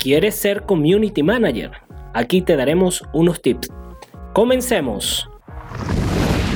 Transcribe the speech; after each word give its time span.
¿Quieres 0.00 0.34
ser 0.34 0.62
community 0.62 1.22
manager? 1.22 1.72
Aquí 2.14 2.40
te 2.40 2.56
daremos 2.56 3.04
unos 3.12 3.42
tips. 3.42 3.68
Comencemos. 4.32 5.28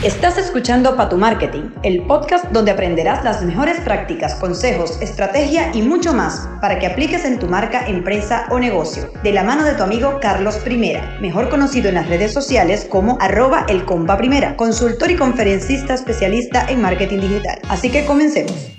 Estás 0.03 0.39
escuchando 0.39 0.97
Pa' 0.97 1.11
tu 1.11 1.19
Marketing, 1.19 1.69
el 1.83 2.07
podcast 2.07 2.47
donde 2.53 2.71
aprenderás 2.71 3.23
las 3.23 3.43
mejores 3.43 3.83
prácticas, 3.83 4.37
consejos, 4.37 4.99
estrategia 5.03 5.71
y 5.75 5.83
mucho 5.83 6.15
más 6.15 6.49
para 6.63 6.79
que 6.79 6.87
apliques 6.87 7.27
en 7.27 7.39
tu 7.39 7.47
marca, 7.47 7.87
empresa 7.87 8.47
o 8.51 8.59
negocio. 8.59 9.11
De 9.23 9.33
la 9.35 9.45
mano 9.45 9.65
de 9.65 9.75
tu 9.75 9.83
amigo 9.83 10.21
Carlos 10.23 10.57
Primera, 10.65 11.19
mejor 11.21 11.51
conocido 11.51 11.91
en 11.91 11.97
las 11.97 12.09
redes 12.09 12.33
sociales 12.33 12.87
como 12.89 13.19
arroba 13.21 13.67
el 13.69 13.85
primera, 14.17 14.57
consultor 14.57 15.11
y 15.11 15.17
conferencista 15.17 15.93
especialista 15.93 16.67
en 16.71 16.81
marketing 16.81 17.21
digital. 17.21 17.59
Así 17.69 17.91
que 17.91 18.07
comencemos. 18.07 18.75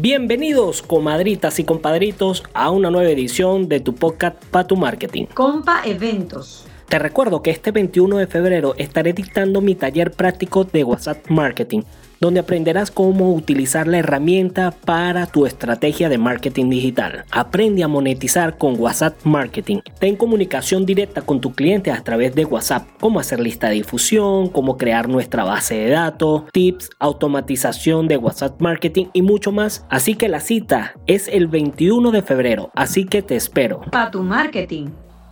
Bienvenidos, 0.00 0.80
comadritas 0.80 1.58
y 1.58 1.64
compadritos, 1.64 2.44
a 2.54 2.70
una 2.70 2.88
nueva 2.88 3.10
edición 3.10 3.68
de 3.68 3.80
tu 3.80 3.96
podcast 3.96 4.40
Pa' 4.52 4.64
tu 4.64 4.76
Marketing. 4.76 5.24
Compa 5.34 5.82
Eventos 5.84 6.67
te 6.88 6.98
recuerdo 6.98 7.42
que 7.42 7.50
este 7.50 7.70
21 7.70 8.16
de 8.16 8.26
febrero 8.26 8.74
estaré 8.78 9.12
dictando 9.12 9.60
mi 9.60 9.74
taller 9.74 10.10
práctico 10.10 10.64
de 10.64 10.84
WhatsApp 10.84 11.28
Marketing, 11.28 11.82
donde 12.18 12.40
aprenderás 12.40 12.90
cómo 12.90 13.34
utilizar 13.34 13.86
la 13.86 13.98
herramienta 13.98 14.70
para 14.70 15.26
tu 15.26 15.44
estrategia 15.44 16.08
de 16.08 16.16
marketing 16.16 16.70
digital. 16.70 17.26
Aprende 17.30 17.84
a 17.84 17.88
monetizar 17.88 18.56
con 18.56 18.80
WhatsApp 18.80 19.14
Marketing. 19.24 19.80
Ten 20.00 20.16
comunicación 20.16 20.86
directa 20.86 21.20
con 21.20 21.42
tu 21.42 21.52
cliente 21.52 21.90
a 21.92 22.02
través 22.02 22.34
de 22.34 22.46
WhatsApp, 22.46 22.88
cómo 22.98 23.20
hacer 23.20 23.38
lista 23.38 23.68
de 23.68 23.74
difusión, 23.74 24.48
cómo 24.48 24.78
crear 24.78 25.10
nuestra 25.10 25.44
base 25.44 25.74
de 25.74 25.90
datos, 25.90 26.44
tips, 26.52 26.88
automatización 26.98 28.08
de 28.08 28.16
WhatsApp 28.16 28.60
Marketing 28.62 29.06
y 29.12 29.20
mucho 29.20 29.52
más. 29.52 29.84
Así 29.90 30.14
que 30.14 30.28
la 30.28 30.40
cita 30.40 30.94
es 31.06 31.28
el 31.28 31.48
21 31.48 32.10
de 32.12 32.22
febrero, 32.22 32.70
así 32.74 33.04
que 33.04 33.20
te 33.20 33.36
espero. 33.36 33.82
Para 33.90 34.10
tu 34.10 34.22
marketing. 34.22 34.88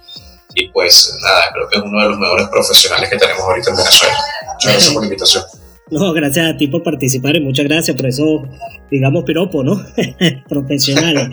y 0.55 0.69
pues 0.69 1.15
nada, 1.23 1.45
creo 1.53 1.69
que 1.69 1.79
es 1.79 1.85
uno 1.85 2.03
de 2.03 2.09
los 2.09 2.19
mejores 2.19 2.49
profesionales 2.49 3.11
que 3.11 3.17
tenemos 3.17 3.43
ahorita 3.43 3.71
en 3.71 3.77
Venezuela. 3.77 4.17
Muchas 4.55 4.73
gracias 4.73 4.93
por 4.93 5.03
la 5.03 5.07
invitación. 5.07 5.45
No, 5.89 6.13
gracias 6.13 6.45
a 6.53 6.57
ti 6.57 6.67
por 6.67 6.83
participar 6.83 7.37
y 7.37 7.41
muchas 7.41 7.65
gracias 7.65 7.97
por 7.97 8.07
eso, 8.07 8.43
digamos, 8.91 9.23
piropo, 9.23 9.63
¿no? 9.63 9.81
Profesional. 10.49 11.31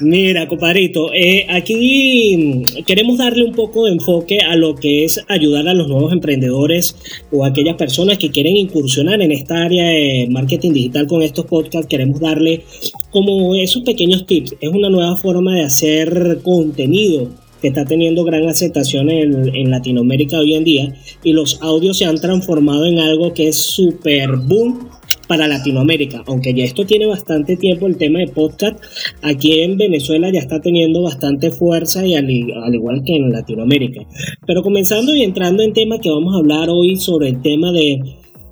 Mira, 0.00 0.46
compadrito, 0.46 1.14
eh, 1.14 1.46
aquí 1.48 2.62
queremos 2.86 3.16
darle 3.16 3.42
un 3.42 3.54
poco 3.54 3.86
de 3.86 3.92
enfoque 3.92 4.40
a 4.40 4.54
lo 4.54 4.74
que 4.74 5.06
es 5.06 5.18
ayudar 5.28 5.66
a 5.66 5.72
los 5.72 5.88
nuevos 5.88 6.12
emprendedores 6.12 6.94
o 7.32 7.46
aquellas 7.46 7.76
personas 7.76 8.18
que 8.18 8.30
quieren 8.30 8.54
incursionar 8.54 9.22
en 9.22 9.32
esta 9.32 9.64
área 9.64 9.84
de 9.84 10.26
marketing 10.30 10.72
digital 10.74 11.06
con 11.06 11.22
estos 11.22 11.46
podcasts. 11.46 11.86
Queremos 11.86 12.20
darle 12.20 12.64
como 13.12 13.54
esos 13.54 13.82
pequeños 13.82 14.26
tips. 14.26 14.56
Es 14.60 14.68
una 14.68 14.90
nueva 14.90 15.16
forma 15.16 15.54
de 15.54 15.62
hacer 15.62 16.40
contenido 16.42 17.30
que 17.64 17.68
está 17.68 17.86
teniendo 17.86 18.24
gran 18.24 18.46
aceptación 18.46 19.08
en, 19.08 19.70
Latinoamérica 19.70 20.38
hoy 20.38 20.52
en 20.52 20.64
día 20.64 20.94
y 21.22 21.32
los 21.32 21.62
audios 21.62 21.96
se 21.96 22.04
han 22.04 22.20
transformado 22.20 22.84
en 22.84 22.98
algo 22.98 23.32
que 23.32 23.48
es 23.48 23.64
súper 23.64 24.36
boom 24.36 24.90
para 25.26 25.48
Latinoamérica, 25.48 26.22
aunque 26.26 26.52
ya 26.52 26.62
esto 26.62 26.84
tiene 26.84 27.06
bastante 27.06 27.56
tiempo 27.56 27.86
el 27.86 27.96
tema 27.96 28.18
de 28.18 28.28
podcast, 28.28 28.76
aquí 29.22 29.60
en 29.62 29.78
Venezuela 29.78 30.30
ya 30.30 30.40
está 30.40 30.60
teniendo 30.60 31.00
bastante 31.00 31.50
fuerza 31.52 32.04
y 32.06 32.14
al, 32.14 32.26
al 32.26 32.74
igual 32.74 33.02
que 33.02 33.16
en 33.16 33.32
Latinoamérica. 33.32 34.02
Pero 34.46 34.62
comenzando 34.62 35.16
y 35.16 35.22
entrando 35.22 35.62
en 35.62 35.72
tema 35.72 36.00
que 36.00 36.10
vamos 36.10 36.34
a 36.34 36.40
hablar 36.40 36.68
hoy 36.68 36.96
sobre 36.96 37.30
el 37.30 37.40
tema 37.40 37.72
de 37.72 37.98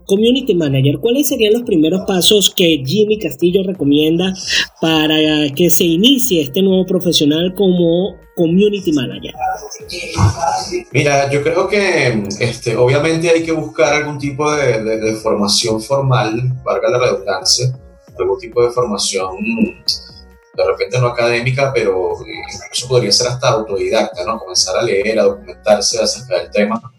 Community 0.07 0.55
Manager, 0.55 1.01
¿cuáles 1.01 1.29
serían 1.29 1.53
los 1.53 1.65
primeros 1.65 2.01
pasos 2.07 2.51
que 2.57 2.83
Jimmy 2.83 3.19
Castillo 3.19 3.63
recomienda 3.63 4.33
para 4.81 5.51
que 5.55 5.69
se 5.69 5.85
inicie 5.85 6.41
este 6.41 6.63
nuevo 6.63 6.87
profesional 6.87 7.53
como 7.55 8.22
Community 8.35 8.93
Manager? 8.93 9.33
Mira, 10.93 11.31
yo 11.31 11.43
creo 11.43 11.69
que 11.69 12.25
este, 12.41 12.77
obviamente 12.77 13.31
hay 13.31 13.43
que 13.43 13.53
buscar 13.53 13.95
algún 13.95 14.19
tipo 14.19 14.51
de, 14.53 15.15
formación 15.23 15.83
formal, 15.83 16.53
valga 16.65 16.89
la 16.91 16.99
redundancia, 16.99 17.79
algún 18.19 18.39
tipo 18.39 18.63
de 18.65 18.71
formación 18.71 19.37
de 20.55 20.67
repente 20.67 21.01
no 21.01 21.07
académica, 21.07 21.73
pero 21.73 22.13
incluso 22.65 22.87
podría 22.87 23.11
ser 23.11 23.29
hasta 23.29 23.49
autodidacta, 23.49 24.23
¿no? 24.25 24.39
Comenzar 24.39 24.77
a 24.77 24.83
leer, 24.83 25.19
a 25.19 25.25
documentarse 25.25 25.99
acerca 25.99 26.39
del 26.41 26.51
tema 26.51 26.93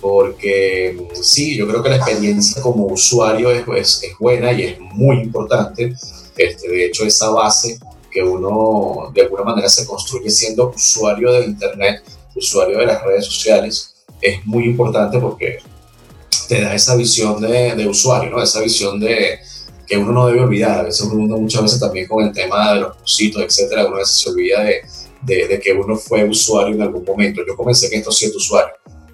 porque 0.00 0.96
sí, 1.20 1.56
yo 1.56 1.66
creo 1.66 1.82
que 1.82 1.88
la 1.88 1.96
experiencia 1.96 2.62
como 2.62 2.86
usuario 2.86 3.50
es, 3.50 3.64
es, 4.02 4.12
buena 4.20 4.52
y 4.52 4.62
es 4.62 4.78
muy 4.78 5.16
importante. 5.18 5.94
Este, 6.36 6.68
de 6.68 6.86
hecho, 6.86 7.04
esa 7.04 7.30
base 7.30 7.78
que 8.16 8.22
uno 8.22 9.10
de 9.12 9.20
alguna 9.20 9.42
manera 9.42 9.68
se 9.68 9.84
construye 9.84 10.30
siendo 10.30 10.72
usuario 10.74 11.32
de 11.32 11.44
Internet, 11.44 12.02
usuario 12.34 12.78
de 12.78 12.86
las 12.86 13.02
redes 13.02 13.26
sociales, 13.26 13.94
es 14.22 14.46
muy 14.46 14.64
importante 14.64 15.18
porque 15.18 15.58
te 16.48 16.62
da 16.62 16.74
esa 16.74 16.96
visión 16.96 17.42
de, 17.42 17.86
usuario, 17.86 18.30
¿no? 18.30 18.42
esa 18.42 18.62
visión 18.62 18.98
de 18.98 19.38
que 19.86 19.98
uno 19.98 20.12
no 20.12 20.28
debe 20.28 20.40
olvidar. 20.40 20.80
A 20.80 20.82
veces 20.84 21.02
uno 21.02 21.36
muchas 21.36 21.60
veces 21.60 21.78
también 21.78 22.06
con 22.08 22.24
el 22.24 22.32
tema 22.32 22.72
de 22.72 22.80
los 22.80 22.96
cursitos, 22.96 23.42
etcétera, 23.42 23.84
uno 23.84 23.96
a 23.96 23.98
veces 23.98 24.18
se 24.18 24.30
olvida 24.30 24.64
de, 25.20 25.60
que 25.62 25.72
uno 25.74 25.94
fue 25.96 26.24
usuario 26.24 26.74
en 26.74 26.80
algún 26.80 27.04
momento. 27.04 27.42
Yo 27.46 27.54
comencé 27.54 27.88
en 27.88 27.98
esto 27.98 28.12
siendo 28.12 28.38
usuario. 28.38 28.72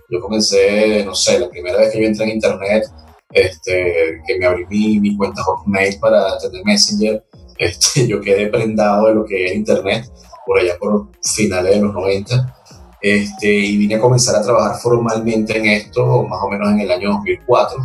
Yo 0.08 0.20
comencé, 0.20 1.04
no 1.04 1.16
sé, 1.16 1.40
la 1.40 1.50
primera 1.50 1.78
vez 1.78 1.92
que 1.92 2.00
yo 2.00 2.06
entré 2.06 2.26
en 2.26 2.30
internet, 2.30 2.84
este, 3.32 4.20
que 4.28 4.38
me 4.38 4.46
abrí 4.46 4.64
mi, 4.66 5.00
mi 5.00 5.16
cuenta 5.16 5.42
Hotmail 5.42 5.98
para 5.98 6.38
tener 6.38 6.64
Messenger, 6.64 7.24
este, 7.58 8.06
yo 8.06 8.20
quedé 8.20 8.48
prendado 8.48 9.08
de 9.08 9.14
lo 9.14 9.24
que 9.24 9.46
era 9.46 9.54
internet 9.54 10.10
por 10.46 10.58
allá 10.58 10.76
por 10.78 11.08
finales 11.22 11.74
de 11.74 11.80
los 11.80 11.92
90. 11.92 12.58
Este, 13.00 13.48
y 13.48 13.76
vine 13.78 13.96
a 13.96 14.00
comenzar 14.00 14.36
a 14.36 14.42
trabajar 14.42 14.80
formalmente 14.80 15.58
en 15.58 15.66
esto 15.66 16.22
más 16.22 16.40
o 16.40 16.48
menos 16.48 16.70
en 16.70 16.80
el 16.80 16.90
año 16.90 17.10
2004. 17.10 17.78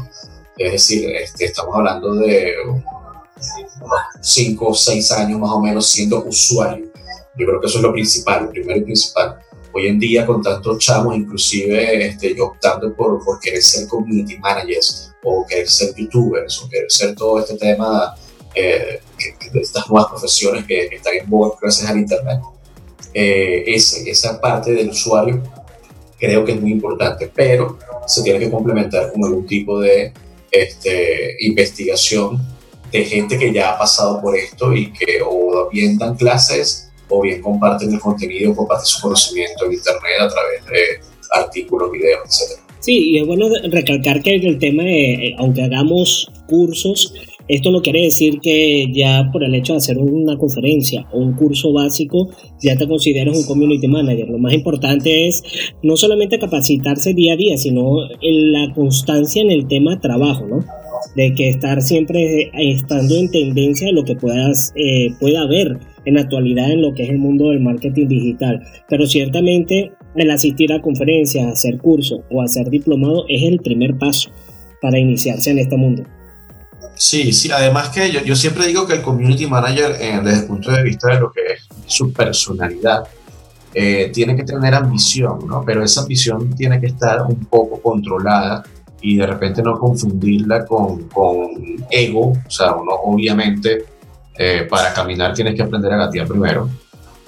Es 0.58 0.72
decir, 0.74 1.10
este, 1.12 1.46
estamos 1.46 1.75
hablando 1.75 2.16
de 2.16 2.54
unos 2.68 2.84
5 4.22 4.68
o 4.68 4.74
6 4.74 5.12
años 5.14 5.40
más 5.40 5.52
o 5.52 5.62
menos 5.62 5.88
siendo 5.88 6.24
usuario. 6.24 6.86
Yo 7.38 7.46
creo 7.46 7.60
que 7.60 7.68
eso 7.68 7.78
es 7.78 7.84
lo 7.84 7.94
principal, 7.94 8.46
lo 8.46 8.52
primero 8.52 8.80
y 8.80 8.84
principal 8.84 9.40
hoy 9.78 9.88
en 9.88 10.00
día 10.00 10.25
con 10.25 10.42
tantos 10.42 10.80
chamos, 10.80 11.16
inclusive 11.16 12.08
este, 12.08 12.36
optando 12.42 12.94
por, 12.96 13.24
por 13.24 13.40
querer 13.40 13.62
ser 13.62 13.88
community 13.88 14.38
managers 14.40 15.14
o 15.24 15.46
querer 15.48 15.69
ser 15.69 15.94
youtubers 15.96 16.62
o 16.62 16.69
querer 16.69 16.90
ser 16.90 17.16
todo 17.16 17.40
este 17.40 17.58
tema 17.58 18.16
eh, 18.57 19.00
de 19.51 19.62
estas 19.62 19.89
nuevas 19.89 20.09
profesiones 20.09 20.65
que, 20.65 20.88
están 20.88 21.13
en 21.15 21.30
boga 21.30 21.56
gracias 21.62 21.89
al 21.89 21.98
internet. 21.98 22.39
Eh, 23.13 23.63
esa 23.68 24.39
parte 24.39 24.71
del 24.74 24.89
usuario 24.89 25.42
creo 26.19 26.44
que 26.45 26.54
es 26.54 26.62
muy 26.62 26.71
importante, 26.71 27.31
pero 27.33 27.77
se 28.06 28.24
tiene 28.24 28.39
que 28.39 28.50
complementar 28.50 29.12
con 29.12 29.24
algún 29.24 29.45
tipo 29.45 29.80
de 29.80 30.13
este, 30.51 31.36
investigación 31.39 32.39
de 32.92 33.06
gente 33.06 33.38
que 33.38 33.54
ya 33.54 33.71
ha 33.71 33.77
pasado 33.77 34.21
por 34.21 34.36
esto 34.36 34.74
y 34.74 34.92
que 34.94 35.19
o 35.25 35.69
bien 35.69 35.98
dan 35.98 36.15
clases 36.15 36.89
o 37.09 37.21
bien 37.21 37.42
comparten 37.42 37.94
el 37.94 38.00
contenido, 38.00 38.56
comparten 38.56 38.86
su 38.86 39.01
conocimiento 39.01 39.65
en 39.65 39.74
Internet 39.74 40.21
a 40.21 40.30
través 40.30 40.65
de 40.65 41.07
artículos, 41.33 41.92
videos, 41.92 42.21
etc. 42.25 42.62
Sí, 42.80 43.12
y 43.12 43.19
es 43.19 43.27
bueno 43.27 43.48
recalcar 43.71 44.21
que 44.21 44.36
el 44.36 44.59
tema, 44.59 44.83
de, 44.83 45.13
eh, 45.13 45.36
aunque 45.38 45.63
hagamos 45.63 46.31
cursos, 46.48 47.13
esto 47.48 47.72
no 47.72 47.82
quiere 47.82 48.04
decir 48.04 48.40
que 48.42 48.92
ya 48.94 49.30
por 49.32 49.44
el 49.44 49.56
hecho 49.56 49.74
de 49.74 49.78
hacer 49.78 49.98
una 49.98 50.38
conferencia 50.38 51.08
o 51.14 51.20
un 51.20 51.34
curso 51.34 51.72
básico 51.72 52.30
ya 52.62 52.76
te 52.76 52.88
consideras 52.88 53.38
un 53.38 53.46
community 53.46 53.88
manager. 53.88 54.28
Lo 54.30 54.38
más 54.38 54.54
importante 54.54 55.28
es 55.28 55.44
no 55.82 55.96
solamente 55.96 56.40
capacitarse 56.40 57.14
día 57.14 57.34
a 57.34 57.38
día, 57.38 57.58
sino 57.58 58.04
en 58.22 58.52
la 58.52 58.74
constancia 58.74 59.42
en 59.42 59.52
el 59.52 59.68
tema 59.68 60.00
trabajo, 60.00 60.46
¿no? 60.46 60.66
De 61.16 61.34
que 61.34 61.48
estar 61.50 61.82
siempre 61.82 62.52
estando 62.54 63.16
en 63.16 63.32
tendencia 63.32 63.88
de 63.88 63.94
lo 63.94 64.04
que 64.04 64.16
puedas, 64.16 64.74
eh, 64.76 65.12
pueda 65.20 65.42
haber 65.42 65.80
en 66.06 66.16
la 66.16 66.22
actualidad 66.22 66.72
en 66.72 66.82
lo 66.82 66.94
que 66.94 67.04
es 67.04 67.10
el 67.10 67.18
mundo 67.18 67.50
del 67.50 67.62
marketing 67.62 68.08
digital. 68.08 68.62
Pero 68.90 69.08
ciertamente 69.08 69.92
el 70.16 70.32
asistir 70.32 70.74
a 70.74 70.82
conferencias, 70.82 71.46
hacer 71.46 71.78
cursos 71.78 72.22
o 72.30 72.42
hacer 72.42 72.70
diplomado 72.70 73.26
es 73.30 73.44
el 73.44 73.60
primer 73.60 73.98
paso 73.98 74.32
para 74.82 75.00
iniciarse 75.00 75.52
en 75.52 75.60
este 75.60 75.78
mundo. 75.78 76.04
Sí, 76.98 77.32
sí, 77.32 77.52
además 77.52 77.90
que 77.90 78.12
yo, 78.12 78.22
yo 78.22 78.36
siempre 78.36 78.66
digo 78.66 78.88
que 78.88 78.94
el 78.94 79.02
community 79.02 79.46
manager, 79.46 79.96
eh, 80.00 80.20
desde 80.24 80.42
el 80.42 80.48
punto 80.48 80.72
de 80.72 80.84
vista 80.84 81.14
de 81.14 81.20
lo 81.20 81.32
que 81.32 81.42
es 81.54 81.68
su 81.86 82.12
personalidad, 82.12 83.04
eh, 83.74 84.10
tiene 84.12 84.36
que 84.36 84.44
tener 84.44 84.74
ambición, 84.74 85.40
¿no? 85.48 85.64
Pero 85.64 85.84
esa 85.84 86.02
ambición 86.02 86.56
tiene 86.56 86.80
que 86.80 86.88
estar 86.88 87.22
un 87.22 87.46
poco 87.46 87.80
controlada 87.80 88.64
y 89.02 89.18
de 89.18 89.28
repente 89.28 89.62
no 89.62 89.78
confundirla 89.78 90.66
con, 90.66 91.04
con 91.10 91.50
ego, 91.92 92.32
o 92.32 92.50
sea, 92.50 92.74
uno 92.74 92.94
obviamente 93.04 93.86
eh, 94.36 94.68
para 94.70 94.94
caminar 94.94 95.34
tienes 95.34 95.54
que 95.54 95.62
aprender 95.62 95.94
a 95.94 95.98
gatear 95.98 96.28
primero, 96.28 96.68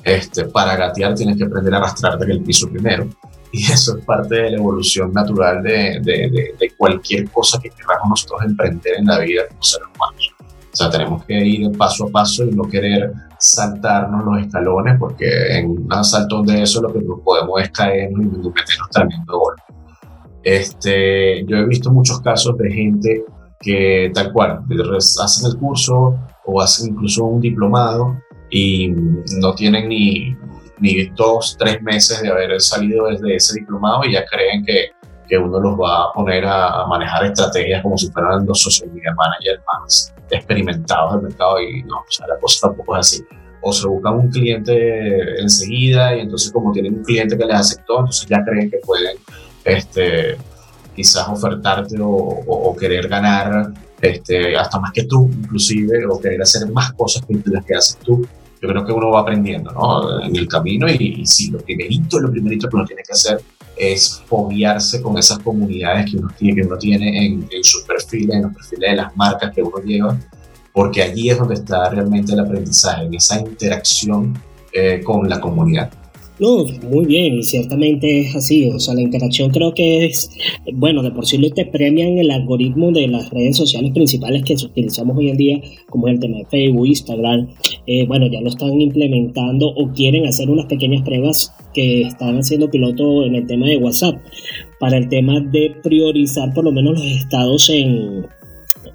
este, 0.04 0.46
para 0.46 0.76
gatear 0.76 1.14
tienes 1.14 1.38
que 1.38 1.44
aprender 1.44 1.74
a 1.76 1.78
arrastrarte 1.78 2.26
en 2.26 2.32
el 2.32 2.42
piso 2.42 2.68
primero. 2.70 3.08
Y 3.52 3.64
eso 3.64 3.98
es 3.98 4.06
parte 4.06 4.36
de 4.36 4.52
la 4.52 4.58
evolución 4.58 5.12
natural 5.12 5.64
de, 5.64 6.00
de, 6.04 6.54
de, 6.60 6.72
cualquier 6.78 7.30
cosa 7.32 7.60
que 7.60 7.70
queramos 7.72 8.10
nosotros 8.10 8.42
emprender 8.46 8.98
en 9.00 9.06
la 9.06 9.20
vida 9.20 9.48
como 9.48 9.64
seres 9.64 9.88
humanos. 9.96 10.32
O 10.72 10.76
sea, 10.76 10.90
tenemos 10.92 11.26
que 11.26 11.34
ir 11.34 11.72
paso 11.76 12.06
a 12.06 12.12
paso 12.12 12.46
y 12.46 12.52
no 12.52 12.64
querer 12.64 13.12
saltarnos 13.40 14.24
los 14.24 14.46
escalones, 14.46 14.98
porque 15.00 15.58
en 15.58 15.70
un 15.70 16.04
saltón 16.04 16.46
de 16.46 16.62
eso 16.62 16.82
lo 16.82 16.94
que 16.94 17.00
podemos 17.00 17.62
es 17.62 17.72
caernos 17.72 18.22
y 18.22 18.28
meternos 18.28 18.90
de 18.94 19.34
golpe. 19.34 19.64
Este, 20.44 21.44
yo 21.46 21.58
he 21.58 21.66
visto 21.66 21.92
muchos 21.92 22.22
casos 22.22 22.56
de 22.58 22.72
gente 22.72 23.26
que 23.60 24.12
tal 24.14 24.32
cual, 24.32 24.62
hacen 24.98 25.52
el 25.52 25.58
curso 25.58 26.16
o 26.46 26.62
hacen 26.62 26.92
incluso 26.92 27.26
un 27.26 27.42
diplomado 27.42 28.18
y 28.50 28.90
no 28.90 29.54
tienen 29.54 29.90
ni, 29.90 30.36
ni 30.80 31.06
dos, 31.10 31.56
tres 31.58 31.82
meses 31.82 32.22
de 32.22 32.30
haber 32.30 32.60
salido 32.62 33.08
desde 33.08 33.36
ese 33.36 33.60
diplomado 33.60 34.04
y 34.06 34.14
ya 34.14 34.26
creen 34.26 34.66
que, 34.66 34.92
que 35.28 35.38
uno 35.38 35.60
los 35.60 35.80
va 35.80 36.04
a 36.04 36.14
poner 36.14 36.46
a, 36.46 36.86
manejar 36.88 37.26
estrategias 37.26 37.82
como 37.84 37.98
si 37.98 38.10
fueran 38.12 38.46
los 38.46 38.60
social 38.60 38.90
media 38.92 39.14
managers 39.16 39.64
más 39.74 40.14
experimentados 40.30 41.14
del 41.14 41.24
mercado 41.24 41.62
y 41.62 41.84
no, 41.84 41.98
o 41.98 42.06
sea, 42.12 42.28
la 42.28 42.38
cosa 42.40 42.68
tampoco 42.68 42.98
es 42.98 43.00
así. 43.00 43.24
O 43.62 43.74
se 43.74 43.88
buscan 43.88 44.14
un 44.16 44.30
cliente 44.30 45.42
enseguida 45.42 46.16
y 46.16 46.22
entonces 46.22 46.52
como 46.52 46.72
tienen 46.72 46.96
un 46.96 47.04
cliente 47.04 47.38
que 47.38 47.46
les 47.46 47.56
aceptó, 47.56 48.00
entonces 48.00 48.28
ya 48.28 48.44
creen 48.46 48.72
que 48.72 48.78
pueden 48.78 49.18
este, 49.66 50.38
quizás 50.96 51.28
ofertarte 51.28 52.00
o, 52.00 52.08
o, 52.08 52.76
querer 52.78 53.10
ganar 53.10 53.74
este, 54.00 54.56
hasta 54.56 54.80
más 54.80 54.94
que 54.94 55.04
tú, 55.04 55.30
inclusive, 55.30 56.06
o 56.10 56.20
querer 56.22 56.42
hacer 56.42 56.72
más 56.72 56.94
cosas 56.94 57.26
que 57.26 57.38
las 57.46 57.66
que 57.66 57.76
haces 57.76 57.98
tú 57.98 58.26
yo 58.62 58.68
creo 58.68 58.86
que 58.86 58.92
uno 58.92 59.12
va 59.12 59.22
aprendiendo 59.22 59.72
¿no? 59.72 60.22
en 60.22 60.36
el 60.36 60.48
camino 60.48 60.88
y, 60.90 61.26
sí, 61.26 61.50
lo 61.52 61.60
primerito, 61.60 62.20
lo 62.20 62.30
primerito 62.30 62.68
que 62.68 62.76
uno 62.76 62.86
tiene 62.86 63.04
que 63.04 63.14
hacer 63.14 63.42
es 63.78 64.22
foguearse 64.26 65.02
con 65.02 65.18
esas 65.18 65.40
comunidades 65.40 66.12
que 66.12 66.18
uno 66.18 66.30
tiene, 66.38 66.62
que 66.62 66.68
uno 66.68 66.78
tiene 66.78 67.26
en, 67.26 67.48
en 67.50 67.64
sus 67.64 67.84
perfiles, 67.84 68.36
en 68.36 68.44
los 68.44 68.54
perfiles 68.54 68.92
de 68.92 68.96
las 68.98 69.16
marcas 69.16 69.54
que 69.56 69.62
uno 69.62 69.78
lleva, 69.78 70.20
porque 70.74 71.02
allí 71.02 71.30
es 71.30 71.38
donde 71.38 71.56
está 71.56 71.90
realmente 71.90 72.34
el 72.34 72.40
aprendizaje, 72.40 73.06
en 73.06 73.14
esa 73.14 73.40
interacción 73.40 74.38
eh, 74.74 75.02
con 75.04 75.28
la 75.28 75.40
comunidad. 75.40 75.92
No, 76.40 76.64
muy 76.90 77.06
bien, 77.06 77.36
y 77.36 77.44
ciertamente 77.44 78.22
es 78.22 78.36
así. 78.36 78.70
O 78.70 78.80
sea, 78.80 78.94
la 78.94 79.02
interacción 79.02 79.52
creo 79.52 79.74
que 79.74 80.06
es, 80.06 80.32
bueno, 80.74 81.04
de 81.04 81.12
por 81.12 81.26
sí 81.26 81.38
te 81.52 81.66
premian 81.66 82.18
el 82.18 82.32
algoritmo 82.32 82.92
de 82.92 83.08
las 83.08 83.30
redes 83.30 83.58
sociales 83.58 83.92
principales 83.92 84.44
que 84.44 84.54
utilizamos 84.54 85.18
hoy 85.18 85.30
en 85.30 85.38
día, 85.38 85.62
como 85.90 86.08
el 86.08 86.20
tema 86.20 86.38
de 86.38 86.46
Facebook, 86.46 86.88
Instagram. 86.88 87.50
Eh, 87.86 88.06
bueno, 88.08 88.28
ya 88.28 88.40
lo 88.40 88.50
están 88.50 88.80
implementando 88.80 89.68
o 89.68 89.92
quieren 89.92 90.26
hacer 90.26 90.50
unas 90.50 90.68
pequeñas 90.68 91.04
pruebas 91.04 91.54
que 91.74 92.04
están 92.04 92.38
haciendo 92.38 92.70
piloto 92.70 93.26
en 93.26 93.36
el 93.36 93.46
tema 93.46 93.68
de 93.68 93.78
WhatsApp, 93.78 94.16
para 94.80 94.98
el 94.98 95.10
tema 95.10 95.42
de 95.42 95.76
priorizar 95.84 96.54
por 96.54 96.64
lo 96.64 96.72
menos 96.72 96.94
los 96.94 97.06
estados 97.06 97.70
en, 97.70 98.26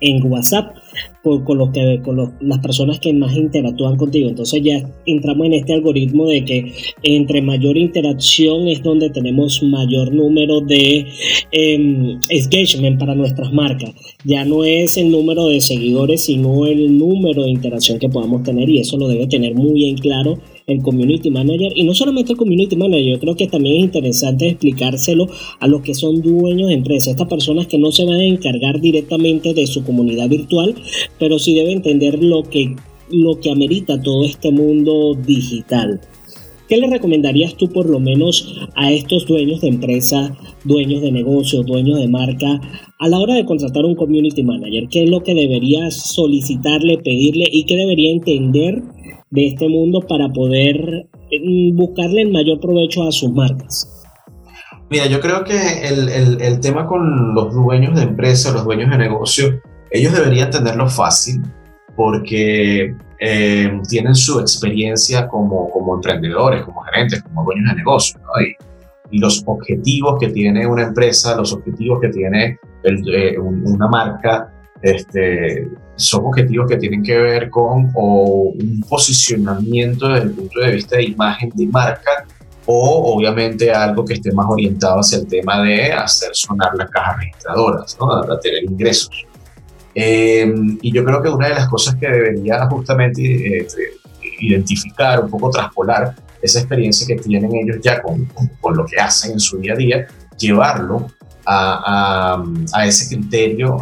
en 0.00 0.25
WhatsApp 0.31 0.76
con, 1.22 1.58
los 1.58 1.70
que, 1.70 2.00
con 2.04 2.34
las 2.40 2.58
personas 2.58 2.98
que 3.00 3.12
más 3.14 3.34
interactúan 3.34 3.96
contigo. 3.96 4.28
Entonces 4.28 4.60
ya 4.62 4.82
entramos 5.06 5.46
en 5.46 5.54
este 5.54 5.72
algoritmo 5.72 6.26
de 6.26 6.44
que 6.44 6.72
entre 7.02 7.40
mayor 7.40 7.76
interacción 7.76 8.69
es 8.69 8.82
donde 8.82 9.10
tenemos 9.10 9.62
mayor 9.62 10.12
número 10.12 10.60
de 10.60 11.06
em, 11.50 12.20
engagement 12.28 12.98
para 12.98 13.14
nuestras 13.14 13.52
marcas. 13.52 13.92
Ya 14.25 14.44
no 14.44 14.64
es 14.64 14.98
el 14.98 15.10
número 15.10 15.48
de 15.48 15.60
seguidores, 15.60 16.25
sino 16.25 16.66
el 16.66 16.98
número 16.98 17.44
de 17.44 17.50
interacción 17.50 17.98
que 17.98 18.08
podamos 18.08 18.42
tener 18.42 18.69
y 18.69 18.81
eso 18.81 18.98
lo 18.98 19.08
debe 19.08 19.26
tener 19.26 19.54
muy 19.54 19.72
bien 19.72 19.96
claro 19.96 20.38
el 20.66 20.82
community 20.82 21.31
manager 21.31 21.72
y 21.75 21.84
no 21.84 21.94
solamente 21.94 22.32
el 22.32 22.38
community 22.38 22.76
manager, 22.76 23.12
yo 23.14 23.20
creo 23.20 23.37
que 23.37 23.46
también 23.46 23.76
es 23.76 23.82
interesante 23.84 24.49
explicárselo 24.49 25.26
a 25.61 25.66
los 25.66 25.82
que 25.82 25.94
son 25.94 26.22
dueños 26.22 26.69
de 26.69 26.75
empresas, 26.75 27.08
estas 27.08 27.28
personas 27.28 27.66
que 27.66 27.78
no 27.78 27.93
se 27.93 28.05
van 28.05 28.20
a 28.20 28.25
encargar 28.25 28.81
directamente 28.81 29.52
de 29.55 29.66
su 29.66 29.84
comunidad 29.84 30.28
virtual, 30.28 30.75
pero 31.19 31.38
sí 31.38 31.55
deben 31.55 31.78
entender 31.78 32.22
lo 32.22 32.43
que, 32.43 32.76
lo 33.11 33.40
que 33.40 33.50
amerita 33.50 34.00
todo 34.00 34.25
este 34.25 34.50
mundo 34.52 35.14
digital. 35.14 36.00
¿Qué 36.69 36.78
le 36.78 36.88
recomendarías 36.88 37.56
tú 37.56 37.70
por 37.70 37.88
lo 37.90 38.00
menos 38.00 38.69
a 38.75 38.90
estos 38.90 39.26
dueños 39.26 39.61
de 39.61 39.69
empresa, 39.69 40.34
dueños 40.64 41.02
de 41.02 41.12
negocios, 41.12 41.66
dueños 41.66 41.99
de 41.99 42.08
marca, 42.08 42.58
a 42.99 43.08
la 43.08 43.19
hora 43.19 43.34
de 43.34 43.44
contratar 43.44 43.84
un 43.84 43.94
community 43.94 44.43
manager? 44.43 44.88
¿Qué 44.90 45.05
es 45.05 45.11
lo 45.11 45.22
que 45.22 45.34
debería 45.34 45.90
solicitarle, 45.90 46.99
pedirle 46.99 47.44
y 47.52 47.66
qué 47.66 47.76
debería 47.76 48.12
entender 48.12 48.82
de 49.31 49.46
este 49.46 49.69
mundo 49.69 50.00
para 50.08 50.31
poder 50.31 51.06
mm, 51.31 51.77
buscarle 51.77 52.22
el 52.22 52.32
mayor 52.32 52.60
provecho 52.60 53.03
a 53.03 53.12
sus 53.12 53.31
marcas? 53.31 53.91
Mira, 54.89 55.06
yo 55.06 55.20
creo 55.20 55.44
que 55.44 55.86
el, 55.86 56.08
el, 56.08 56.41
el 56.41 56.60
tema 56.60 56.86
con 56.86 57.34
los 57.34 57.53
dueños 57.55 57.94
de 57.94 58.03
empresa, 58.03 58.53
los 58.53 58.65
dueños 58.65 58.91
de 58.91 58.98
negocio, 58.98 59.60
ellos 59.91 60.15
deberían 60.15 60.50
tenerlo 60.50 60.89
fácil 60.89 61.43
porque 61.96 62.94
eh, 63.21 63.81
tienen 63.89 64.15
su 64.15 64.41
experiencia 64.41 65.29
como, 65.29 65.71
como 65.71 65.97
emprendedores, 65.97 66.63
como 66.65 66.83
gerentes, 66.83 67.23
como 67.23 67.44
dueños 67.44 67.71
de 67.71 67.77
negocio. 67.77 68.21
Y, 68.41 69.17
y, 69.17 69.19
los 69.19 69.43
objetivos 69.47 70.19
que 70.19 70.29
tiene 70.29 70.67
una 70.67 70.83
empresa, 70.85 71.37
los 71.37 71.53
objetivos 71.53 72.01
que 72.01 72.09
tiene 72.09 72.59
el, 72.83 73.15
eh, 73.15 73.39
una 73.39 73.89
marca, 73.89 74.53
este, 74.83 75.69
son 75.97 76.27
objetivos 76.27 76.69
que 76.69 76.77
tienen 76.77 77.03
que 77.03 77.17
ver 77.17 77.49
con 77.49 77.91
o 77.94 78.53
un 78.55 78.81
posicionamiento 78.89 80.09
desde 80.09 80.27
el 80.27 80.31
punto 80.33 80.61
de 80.61 80.73
vista 80.73 80.97
de 80.97 81.05
imagen 81.05 81.51
de 81.55 81.67
marca 81.69 82.27
o 82.67 83.15
obviamente 83.15 83.71
algo 83.73 84.05
que 84.05 84.15
esté 84.15 84.33
más 84.33 84.47
orientado 84.49 85.01
hacia 85.01 85.19
el 85.19 85.27
tema 85.27 85.63
de 85.63 85.93
hacer 85.93 86.31
sonar 86.33 86.75
las 86.77 86.91
cajas 86.91 87.19
registradoras, 87.19 87.97
¿no? 88.01 88.13
a 88.13 88.41
tener 88.41 88.65
ingresos. 88.65 89.27
Eh, 89.94 90.53
y 90.82 90.93
yo 90.93 91.05
creo 91.05 91.22
que 91.22 91.29
una 91.29 91.48
de 91.48 91.55
las 91.55 91.69
cosas 91.69 91.94
que 91.96 92.08
debería 92.08 92.67
justamente 92.67 93.58
eh, 93.58 93.67
identificar, 94.41 95.20
un 95.20 95.31
poco 95.31 95.51
traspolar 95.51 96.15
esa 96.43 96.58
experiencia 96.60 97.06
que 97.06 97.22
tienen 97.22 97.55
ellos 97.55 97.79
ya 97.82 98.03
con, 98.03 98.29
con, 98.60 98.77
lo 98.77 98.84
que 98.84 98.96
hacen 98.96 99.32
en 99.32 99.41
su 99.41 99.58
día 99.58 99.72
a 99.72 99.77
día, 99.77 100.06
llevarlo 100.39 101.06
a, 101.46 102.36
a, 102.36 102.44
a 102.74 102.86
ese 102.86 103.15
criterio 103.15 103.79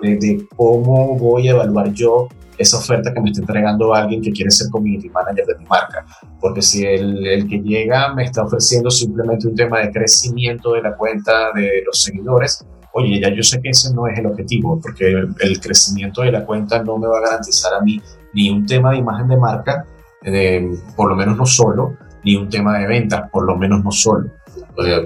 de, 0.00 0.16
de, 0.16 0.46
cómo 0.56 1.18
voy 1.18 1.48
a 1.48 1.52
evaluar 1.52 1.92
yo 1.92 2.28
esa 2.58 2.78
oferta 2.78 3.12
que 3.12 3.20
me 3.20 3.30
está 3.30 3.42
entregando 3.42 3.94
alguien 3.94 4.22
que 4.22 4.32
quiere 4.32 4.50
ser 4.50 4.70
community 4.70 5.10
manager 5.10 5.46
de 5.46 5.58
mi 5.58 5.66
marca. 5.66 6.06
Porque 6.40 6.62
si 6.62 6.84
el, 6.84 7.26
el, 7.26 7.48
que 7.48 7.58
llega 7.58 8.14
me 8.14 8.24
está 8.24 8.42
ofreciendo 8.42 8.90
simplemente 8.90 9.46
un 9.46 9.54
tema 9.54 9.80
de 9.80 9.90
crecimiento 9.90 10.72
de 10.72 10.82
la 10.82 10.96
cuenta 10.96 11.52
de 11.54 11.82
los 11.84 12.02
seguidores, 12.02 12.64
oye, 12.96 13.20
ya 13.20 13.28
yo 13.32 13.42
sé 13.42 13.60
que 13.60 13.68
ese 13.68 13.92
no 13.92 14.06
es 14.06 14.18
el 14.18 14.26
objetivo, 14.26 14.80
porque 14.80 15.06
el, 15.06 15.60
crecimiento 15.60 16.22
de 16.22 16.32
la 16.32 16.46
cuenta 16.46 16.82
no 16.82 16.96
me 16.96 17.06
va 17.06 17.18
a 17.18 17.20
garantizar 17.20 17.74
a 17.74 17.80
mí 17.82 18.00
ni 18.32 18.48
un 18.48 18.64
tema 18.64 18.92
de 18.92 18.98
imagen 18.98 19.28
de 19.28 19.36
marca, 19.36 19.84
eh, 20.24 20.66
por 20.96 21.10
lo 21.10 21.14
menos 21.14 21.36
no 21.36 21.44
solo, 21.44 21.96
ni 22.24 22.36
un 22.36 22.48
tema 22.48 22.78
de 22.78 22.86
ventas, 22.86 23.28
por 23.30 23.44
lo 23.44 23.56
menos 23.56 23.84
no 23.84 23.90
solo. 23.90 24.30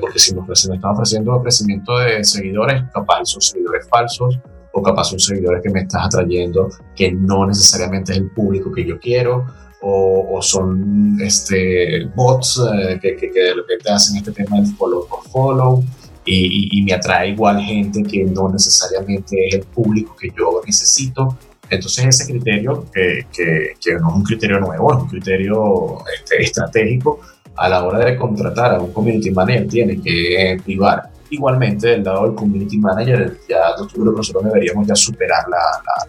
Porque 0.01 0.19
si 0.21 0.35
nos, 0.35 0.49
están 0.49 0.93
ofreciendo 0.93 1.43
crecimiento 1.43 1.99
de 1.99 2.23
seguidores, 2.23 2.85
capaz 2.95 3.25
son 3.25 3.41
seguidores 3.41 3.89
falsos, 3.89 4.39
o 4.73 4.83
capaz 4.83 5.05
son 5.05 5.19
seguidores 5.19 5.61
que 5.61 5.71
me 5.71 5.81
estás 5.81 6.07
atrayendo 6.07 6.69
que 6.95 7.11
no 7.11 7.45
necesariamente 7.45 8.13
es 8.13 8.19
el 8.19 8.31
público 8.31 8.71
que 8.73 8.87
yo 8.87 9.01
quiero, 9.01 9.47
o, 9.83 10.39
son 10.43 11.19
este, 11.21 12.05
bots 12.15 12.61
eh, 12.61 12.99
que, 13.01 13.17
que, 13.17 13.31
que, 13.31 13.41
de 13.41 13.55
repente 13.55 13.91
hacen 13.91 14.19
este 14.19 14.31
tema 14.31 14.61
de 14.61 14.67
follow 14.67 15.09
por 15.09 15.25
follow. 15.25 15.83
Y, 16.25 16.79
y, 16.79 16.83
me 16.83 16.93
atrae 16.93 17.31
igual 17.31 17.61
gente 17.61 18.03
que 18.03 18.25
no 18.25 18.51
necesariamente 18.51 19.49
es 19.49 19.55
el 19.55 19.63
público 19.63 20.15
que 20.15 20.29
yo 20.37 20.61
necesito. 20.67 21.37
Entonces 21.71 22.07
ese 22.07 22.33
criterio, 22.33 22.85
que, 22.93 23.27
que, 23.33 23.95
no 23.95 24.11
es 24.11 24.15
un 24.17 24.23
criterio 24.23 24.61
nuevo, 24.61 24.93
es 24.93 25.03
un 25.03 25.09
criterio 25.09 25.99
este, 26.15 26.43
estratégico, 26.43 27.21
a 27.57 27.69
la 27.69 27.85
hora 27.85 27.99
de 28.05 28.17
contratar 28.17 28.75
a 28.75 28.81
un 28.81 28.93
community 28.93 29.31
manager 29.31 29.69
tiene 29.69 30.01
que 30.01 30.61
privar. 30.65 31.11
Igualmente, 31.31 31.89
del 31.89 32.03
lado 32.03 32.27
del 32.27 32.35
community 32.35 32.79
manager, 32.79 33.39
ya 33.49 33.71
nosotros 33.79 34.33
deberíamos 34.43 34.87
ya 34.87 34.97
superar 34.97 35.45
la, 35.49 35.59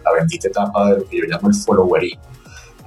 la, 0.04 0.12
bendita 0.18 0.48
etapa 0.48 0.90
de 0.90 0.98
lo 0.98 1.08
que 1.08 1.18
yo 1.18 1.24
llamo 1.26 1.48
el 1.48 1.54
followerismo. 1.54 2.22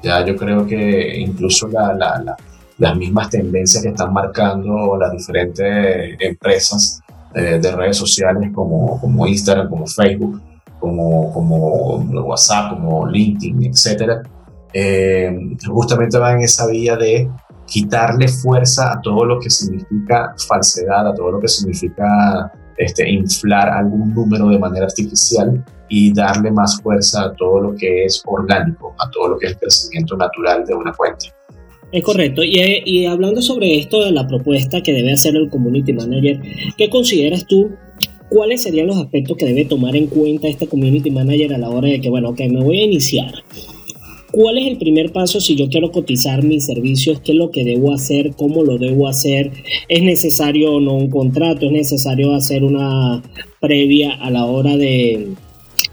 Ya 0.04 0.26
yo 0.26 0.36
creo 0.36 0.66
que 0.66 1.18
incluso 1.18 1.68
la, 1.70 2.36
las 2.78 2.98
mismas 2.98 3.30
tendencias 3.30 3.82
que 3.82 3.90
están 3.90 4.12
marcando 4.12 4.98
las 5.00 5.14
diferentes 5.14 6.18
empresas 6.20 7.02
eh, 7.36 7.60
de 7.62 7.72
redes 7.76 7.98
sociales 7.98 8.50
como, 8.54 9.00
como 9.00 9.28
Instagram, 9.28 9.70
como 9.70 9.86
Facebook, 9.88 10.42
como, 10.80 11.34
como 11.34 11.98
WhatsApp, 12.28 12.74
como 12.74 13.08
LinkedIn, 13.08 13.66
etcétera, 13.66 14.24
eh, 14.74 15.36
justamente 15.68 16.18
va 16.18 16.34
en 16.34 16.42
esa 16.42 16.68
vía 16.68 16.96
de 16.96 17.30
quitarle 17.66 18.28
fuerza 18.28 18.94
a 18.94 19.02
todo 19.02 19.26
lo 19.26 19.40
que 19.40 19.50
significa 19.50 20.34
falsedad, 20.48 21.08
a 21.08 21.14
todo 21.14 21.32
lo 21.32 21.40
que 21.40 21.48
significa 21.48 22.52
este, 22.78 23.10
inflar 23.10 23.70
algún 23.70 24.14
número 24.14 24.48
de 24.50 24.60
manera 24.60 24.86
artificial 24.86 25.64
y 25.90 26.14
darle 26.14 26.52
más 26.52 26.82
fuerza 26.82 27.24
a 27.24 27.34
todo 27.34 27.62
lo 27.62 27.76
que 27.76 28.06
es 28.06 28.22
orgánico, 28.26 28.96
a 29.00 29.10
todo 29.12 29.30
lo 29.30 29.38
que 29.38 29.48
es 29.48 29.54
el 29.54 29.60
crecimiento 29.60 30.18
natural 30.18 30.66
de 30.66 30.74
una 30.74 30.94
cuenta. 30.94 31.28
Es 31.96 32.04
correcto. 32.04 32.44
Y, 32.44 32.60
y 32.84 33.06
hablando 33.06 33.42
sobre 33.42 33.78
esto 33.78 34.04
de 34.04 34.12
la 34.12 34.28
propuesta 34.28 34.84
que 34.84 34.92
debe 34.92 35.14
hacer 35.14 35.34
el 35.38 35.50
community 35.50 35.94
manager, 35.94 36.42
¿qué 36.78 36.90
consideras 36.90 37.48
tú 37.48 37.70
¿cuáles 38.28 38.64
serían 38.64 38.88
los 38.88 38.98
aspectos 38.98 39.38
que 39.38 39.46
debe 39.46 39.64
tomar 39.64 39.96
en 39.96 40.08
cuenta 40.08 40.50
este 40.50 40.68
community 40.68 41.10
manager 41.10 41.54
a 41.54 41.58
la 41.58 41.70
hora 41.70 41.88
de 41.88 42.02
que, 42.02 42.10
bueno, 42.10 42.32
ok, 42.32 42.42
me 42.50 42.62
voy 42.62 42.82
a 42.82 42.84
iniciar? 42.84 43.34
¿Cuál 44.34 44.58
es 44.58 44.68
el 44.68 44.78
primer 44.78 45.14
paso 45.14 45.40
si 45.40 45.56
yo 45.56 45.70
quiero 45.70 45.94
cotizar 45.94 46.44
mis 46.44 46.66
servicios? 46.66 47.22
¿Qué 47.22 47.32
es 47.32 47.38
lo 47.38 47.50
que 47.50 47.64
debo 47.64 47.94
hacer? 47.94 48.36
¿Cómo 48.36 48.66
lo 48.66 48.78
debo 48.78 49.08
hacer? 49.08 49.54
¿Es 49.88 50.04
necesario 50.04 50.74
o 50.74 50.82
no 50.82 50.96
un 50.96 51.10
contrato? 51.10 51.68
¿Es 51.68 51.72
necesario 51.72 52.34
hacer 52.34 52.66
una 52.66 53.24
previa 53.62 54.16
a 54.16 54.30
la 54.32 54.48
hora 54.48 54.76
de, 54.76 55.30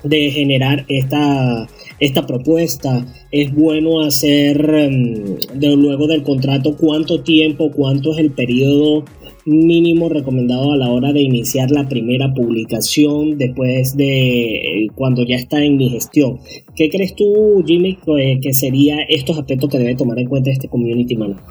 de 0.03 0.31
generar 0.33 0.85
esta, 0.89 1.69
esta 1.99 2.27
propuesta? 2.27 3.07
¿Es 3.31 3.55
bueno 3.55 4.03
hacer 4.03 4.91
mm, 4.91 5.59
de, 5.59 5.77
luego 5.77 6.07
del 6.07 6.23
contrato 6.23 6.77
cuánto 6.77 7.23
tiempo, 7.23 7.71
cuánto 7.71 8.13
es 8.13 8.19
el 8.19 8.33
periodo 8.33 9.05
mínimo 9.45 10.09
recomendado 10.09 10.73
a 10.73 10.77
la 10.77 10.91
hora 10.91 11.13
de 11.13 11.21
iniciar 11.21 11.71
la 11.71 11.89
primera 11.89 12.33
publicación 12.33 13.39
después 13.39 13.97
de 13.97 14.89
cuando 14.95 15.25
ya 15.25 15.37
está 15.37 15.63
en 15.63 15.77
mi 15.77 15.91
gestión. 15.91 16.39
¿Qué 16.77 16.89
crees 16.89 17.15
tú, 17.17 17.63
Jimmy, 17.67 17.99
que 18.41 18.53
sería 18.53 18.99
estos 19.09 19.39
aspectos 19.39 19.69
que 19.71 19.79
debe 19.79 19.97
tomar 19.97 20.19
en 20.19 20.29
cuenta 20.29 20.51
este 20.51 20.69
community 20.69 21.17
manager? 21.17 21.45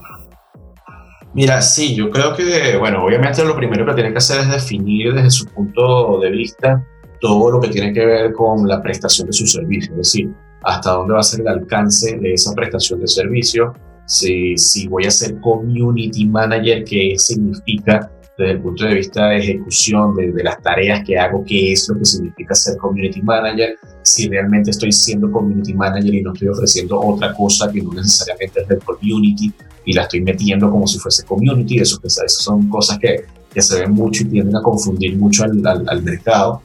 Mira, 1.33 1.61
sí, 1.61 1.95
yo 1.95 2.09
creo 2.09 2.35
que, 2.35 2.77
bueno, 2.77 3.05
obviamente 3.05 3.43
lo 3.45 3.55
primero 3.55 3.85
que 3.85 3.93
tiene 3.93 4.11
que 4.11 4.17
hacer 4.17 4.41
es 4.41 4.51
definir 4.51 5.13
desde 5.13 5.31
su 5.31 5.45
punto 5.45 6.19
de 6.19 6.29
vista 6.29 6.85
todo 7.21 7.51
lo 7.51 7.61
que 7.61 7.69
tiene 7.69 7.93
que 7.93 8.05
ver 8.05 8.33
con 8.33 8.67
la 8.67 8.81
prestación 8.81 9.27
de 9.27 9.33
su 9.33 9.45
servicio, 9.47 9.91
es 9.93 9.97
decir, 9.97 10.29
hasta 10.63 10.91
dónde 10.91 11.13
va 11.13 11.19
a 11.21 11.23
ser 11.23 11.41
el 11.41 11.47
alcance 11.47 12.17
de 12.17 12.33
esa 12.33 12.53
prestación 12.53 12.99
de 12.99 13.07
servicio, 13.07 13.73
si, 14.05 14.57
si 14.57 14.87
voy 14.87 15.05
a 15.05 15.11
ser 15.11 15.39
community 15.39 16.25
manager, 16.25 16.83
qué 16.83 17.13
significa 17.17 18.11
desde 18.37 18.53
el 18.53 18.61
punto 18.61 18.85
de 18.85 18.95
vista 18.95 19.27
de 19.27 19.37
ejecución 19.37 20.15
de, 20.15 20.31
de, 20.31 20.43
las 20.43 20.61
tareas 20.61 21.03
que 21.05 21.17
hago, 21.17 21.43
qué 21.45 21.73
es 21.73 21.87
lo 21.87 21.97
que 21.97 22.05
significa 22.05 22.55
ser 22.55 22.77
community 22.77 23.21
manager, 23.21 23.77
si 24.01 24.27
realmente 24.27 24.71
estoy 24.71 24.91
siendo 24.91 25.31
community 25.31 25.73
manager 25.73 26.13
y 26.13 26.21
no 26.21 26.33
estoy 26.33 26.47
ofreciendo 26.47 26.99
otra 26.99 27.33
cosa 27.33 27.71
que 27.71 27.81
no 27.81 27.93
necesariamente 27.93 28.61
es 28.61 28.67
del 28.67 28.79
community 28.79 29.53
y 29.85 29.93
la 29.93 30.03
estoy 30.03 30.21
metiendo 30.21 30.69
como 30.69 30.87
si 30.87 30.99
fuese 30.99 31.23
community, 31.25 31.79
eso, 31.79 31.99
esas 32.03 32.33
son 32.33 32.67
cosas 32.69 32.99
que, 32.99 33.25
que, 33.53 33.61
se 33.61 33.79
ven 33.79 33.91
mucho 33.91 34.23
y 34.23 34.27
tienden 34.27 34.55
a 34.55 34.61
confundir 34.61 35.17
mucho 35.17 35.43
al, 35.43 35.61
al, 35.65 36.03
mercado. 36.03 36.61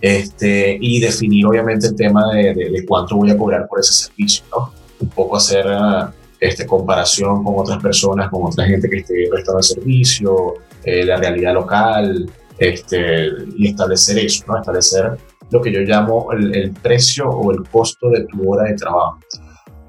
Este, 0.00 0.78
y 0.80 1.00
definir 1.00 1.46
obviamente 1.46 1.88
el 1.88 1.96
tema 1.96 2.32
de, 2.32 2.54
de, 2.54 2.86
cuánto 2.86 3.16
voy 3.16 3.30
a 3.30 3.36
cobrar 3.36 3.66
por 3.66 3.80
ese 3.80 3.92
servicio, 3.92 4.44
¿no? 4.50 4.72
Un 5.00 5.08
poco 5.08 5.36
hacer... 5.36 5.66
Uh, 5.66 6.18
este, 6.40 6.66
comparación 6.66 7.42
con 7.42 7.54
otras 7.58 7.82
personas, 7.82 8.30
con 8.30 8.44
otra 8.44 8.64
gente 8.66 8.88
que 8.88 8.98
esté 8.98 9.28
prestando 9.30 9.58
el 9.58 9.64
servicio, 9.64 10.54
eh, 10.84 11.04
la 11.04 11.16
realidad 11.16 11.54
local, 11.54 12.30
este, 12.58 13.28
y 13.56 13.68
establecer 13.68 14.18
eso, 14.18 14.44
¿no? 14.46 14.58
establecer 14.58 15.18
lo 15.50 15.60
que 15.60 15.72
yo 15.72 15.80
llamo 15.80 16.30
el, 16.32 16.72
precio 16.82 17.28
o 17.28 17.50
el 17.52 17.68
costo 17.68 18.10
de 18.10 18.24
tu 18.26 18.50
hora 18.50 18.64
de 18.64 18.74
trabajo. 18.74 19.18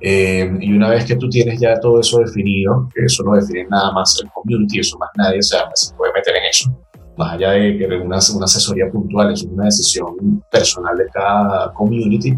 Eh, 0.02 0.50
y 0.62 0.72
una 0.72 0.90
vez 0.90 1.04
que 1.04 1.18
tú 1.18 1.30
tienes 1.30 1.60
ya 1.60 1.78
todo 1.80 2.00
eso 2.00 2.20
definido, 2.20 2.90
que 2.96 3.04
eso 3.04 3.22
no 3.24 3.36
define 3.36 3.68
nada 3.70 3.92
más 3.92 4.18
el 4.24 4.30
community, 4.32 4.80
eso 4.80 4.98
más 4.98 5.10
nadie 5.18 5.42
se 5.44 5.58
puede 5.98 6.14
meter 6.14 6.36
en 6.38 6.44
eso, 6.50 6.89
más 7.20 7.34
allá 7.34 7.52
de 7.52 7.78
que 7.78 7.86
una, 7.86 8.18
una 8.34 8.46
asesoría 8.46 8.90
puntual 8.90 9.34
es 9.34 9.44
una 9.44 9.66
decisión 9.66 10.42
personal 10.50 10.98
de 10.98 11.06
cada 11.14 11.74
community, 11.74 12.34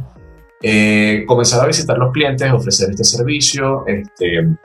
eh, 0.64 1.24
comenzar 1.28 1.64
a 1.64 1.68
visitar 1.68 1.98
los 2.00 2.12
clientes, 2.12 2.52
ofrecer 2.52 2.90
este 2.90 3.04
servicio, 3.04 3.86
este, 3.86 4.58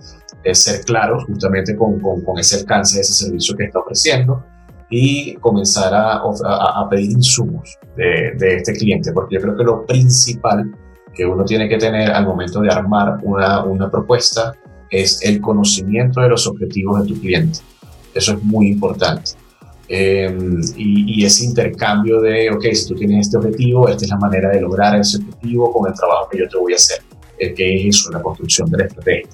ser 0.54 0.84
claros 0.86 1.24
justamente 1.26 1.76
con, 1.76 2.00
con, 2.00 2.38
ese 2.38 2.56
alcance 2.60 2.96
de 2.96 3.02
ese 3.02 3.12
servicio 3.12 3.54
que 3.56 3.64
está 3.64 3.78
ofreciendo 3.78 4.42
y 4.88 5.34
comenzar 5.34 5.92
a, 5.92 6.22
a, 6.22 6.88
pedir 6.88 7.10
insumos 7.10 7.76
de, 7.96 8.32
de, 8.38 8.56
este 8.56 8.72
cliente, 8.72 9.12
porque 9.12 9.34
yo 9.34 9.42
creo 9.42 9.56
que 9.56 9.64
lo 9.64 9.84
principal 9.84 10.72
que 11.14 11.26
uno 11.26 11.44
tiene 11.44 11.68
que 11.68 11.76
tener 11.76 12.10
al 12.10 12.24
momento 12.24 12.60
de 12.60 12.70
armar 12.70 13.18
una, 13.22 13.64
una 13.64 13.90
propuesta 13.90 14.54
es 14.90 15.20
el 15.22 15.42
conocimiento 15.42 16.20
de 16.22 16.28
los 16.30 16.46
objetivos 16.46 17.02
de 17.02 17.08
tu 17.12 17.20
cliente. 17.20 17.58
Eso 18.14 18.32
es 18.32 18.42
muy 18.42 18.68
importante. 18.68 19.32
Em, 19.88 20.60
y, 20.76 21.24
ese 21.24 21.44
intercambio 21.44 22.20
de, 22.20 22.50
ok, 22.50 22.64
si 22.72 22.88
tú 22.88 22.94
tienes 22.96 23.26
este 23.26 23.36
objetivo, 23.36 23.88
esta 23.88 24.04
es 24.04 24.10
la 24.10 24.16
manera 24.16 24.50
de 24.50 24.60
lograr 24.60 24.98
ese 24.98 25.18
objetivo 25.18 25.72
con 25.72 25.88
el 25.88 25.96
trabajo 25.96 26.28
que 26.28 26.38
yo 26.38 26.48
te 26.48 26.58
voy 26.58 26.72
a 26.72 26.76
hacer, 26.76 27.02
el 27.38 27.54
que 27.54 27.88
es 27.88 28.06
una 28.06 28.20
construcción 28.20 28.68
de 28.70 28.78
la 28.78 28.84
estrategia. 28.84 29.28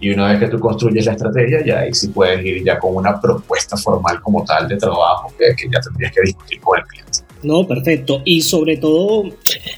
Y 0.00 0.10
una 0.10 0.28
vez 0.28 0.38
que 0.38 0.48
tú 0.48 0.60
construyes 0.60 1.06
la 1.06 1.12
estrategia, 1.12 1.64
ya 1.64 1.80
ahí 1.80 1.92
sí 1.92 2.08
puedes 2.08 2.44
ir 2.44 2.64
ya 2.64 2.78
con 2.78 2.94
una 2.96 3.20
propuesta 3.20 3.76
formal 3.76 4.20
como 4.22 4.44
tal 4.44 4.68
de 4.68 4.76
trabajo 4.76 5.32
que, 5.36 5.54
ya 5.70 5.80
tendrías 5.80 6.12
que 6.12 6.20
discutir 6.22 6.60
con 6.60 6.78
el 6.78 6.84
cliente. 6.86 7.18
No, 7.42 7.66
perfecto. 7.66 8.22
Y 8.24 8.42
sobre 8.42 8.76
todo 8.76 9.24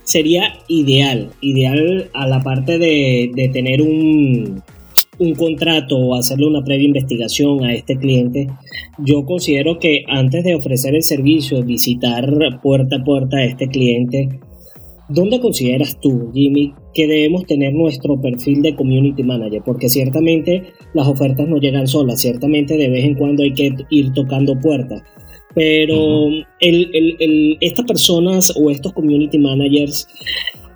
sería 0.04 0.54
ideal, 0.68 1.30
ideal 1.40 2.10
a 2.14 2.26
la 2.26 2.42
parte 2.42 2.78
de, 2.78 3.30
de 3.34 3.48
tener 3.48 3.82
un, 3.82 4.62
un 5.20 5.34
contrato 5.34 5.98
o 5.98 6.14
hacerle 6.14 6.46
una 6.46 6.64
previa 6.64 6.86
investigación 6.86 7.62
a 7.62 7.74
este 7.74 7.96
cliente, 7.96 8.48
yo 8.98 9.24
considero 9.26 9.78
que 9.78 10.02
antes 10.08 10.42
de 10.44 10.54
ofrecer 10.54 10.94
el 10.94 11.02
servicio, 11.02 11.62
visitar 11.62 12.26
puerta 12.62 12.96
a 12.96 13.04
puerta 13.04 13.36
a 13.36 13.44
este 13.44 13.68
cliente, 13.68 14.40
¿dónde 15.10 15.38
consideras 15.38 16.00
tú, 16.00 16.30
Jimmy, 16.32 16.72
que 16.94 17.06
debemos 17.06 17.44
tener 17.44 17.74
nuestro 17.74 18.18
perfil 18.18 18.62
de 18.62 18.74
community 18.74 19.22
manager? 19.22 19.62
Porque 19.62 19.90
ciertamente 19.90 20.62
las 20.94 21.06
ofertas 21.06 21.46
no 21.46 21.58
llegan 21.58 21.86
solas, 21.86 22.22
ciertamente 22.22 22.78
de 22.78 22.88
vez 22.88 23.04
en 23.04 23.14
cuando 23.14 23.42
hay 23.42 23.52
que 23.52 23.74
ir 23.90 24.12
tocando 24.14 24.58
puertas. 24.58 25.02
Pero 25.54 26.28
estas 26.60 27.84
personas 27.84 28.54
o 28.56 28.70
estos 28.70 28.92
community 28.94 29.36
managers 29.36 30.06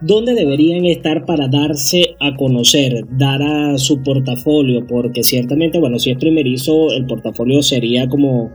¿Dónde 0.06 0.34
deberían 0.34 0.84
estar 0.84 1.24
para 1.24 1.48
darse 1.48 2.16
a 2.20 2.36
conocer, 2.36 3.06
dar 3.16 3.40
a 3.40 3.78
su 3.78 4.02
portafolio? 4.02 4.86
Porque 4.86 5.22
ciertamente, 5.22 5.78
bueno, 5.80 5.98
si 5.98 6.10
es 6.10 6.18
primerizo, 6.18 6.92
el 6.92 7.06
portafolio 7.06 7.62
sería 7.62 8.06
como 8.06 8.50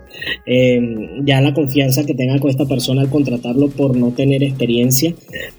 em, 0.45 1.25
ya 1.25 1.41
la 1.41 1.55
confianza 1.55 2.05
que 2.05 2.13
tenga 2.13 2.37
con 2.37 2.51
esta 2.51 2.67
persona 2.67 3.01
al 3.01 3.09
contratarlo 3.09 3.69
por 3.69 3.97
no 3.97 4.11
tener 4.11 4.43
experiencia. 4.43 5.15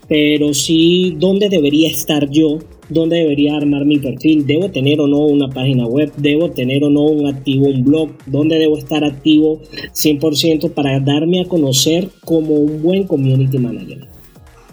Pero 0.06 0.54
sí, 0.54 1.16
¿dónde 1.18 1.48
debería 1.48 1.90
estar 1.90 2.30
yo? 2.30 2.60
¿Dónde 2.88 3.16
debería 3.16 3.56
armar 3.56 3.84
mi 3.84 3.98
perfil? 3.98 4.46
¿Debo 4.46 4.70
tener 4.70 5.00
o 5.00 5.08
no 5.08 5.18
una 5.18 5.48
página 5.48 5.88
web? 5.88 6.12
¿Debo 6.16 6.52
tener 6.52 6.84
o 6.84 6.90
no 6.90 7.02
un 7.02 7.26
activo, 7.26 7.66
un 7.66 7.82
blog? 7.82 8.10
¿Dónde 8.26 8.60
debo 8.60 8.78
estar 8.78 9.02
activo 9.02 9.60
100% 9.92 10.72
para 10.72 11.00
darme 11.00 11.40
a 11.40 11.46
conocer 11.46 12.10
como 12.24 12.54
un 12.54 12.80
buen 12.80 13.08
community 13.08 13.58
manager? 13.58 14.09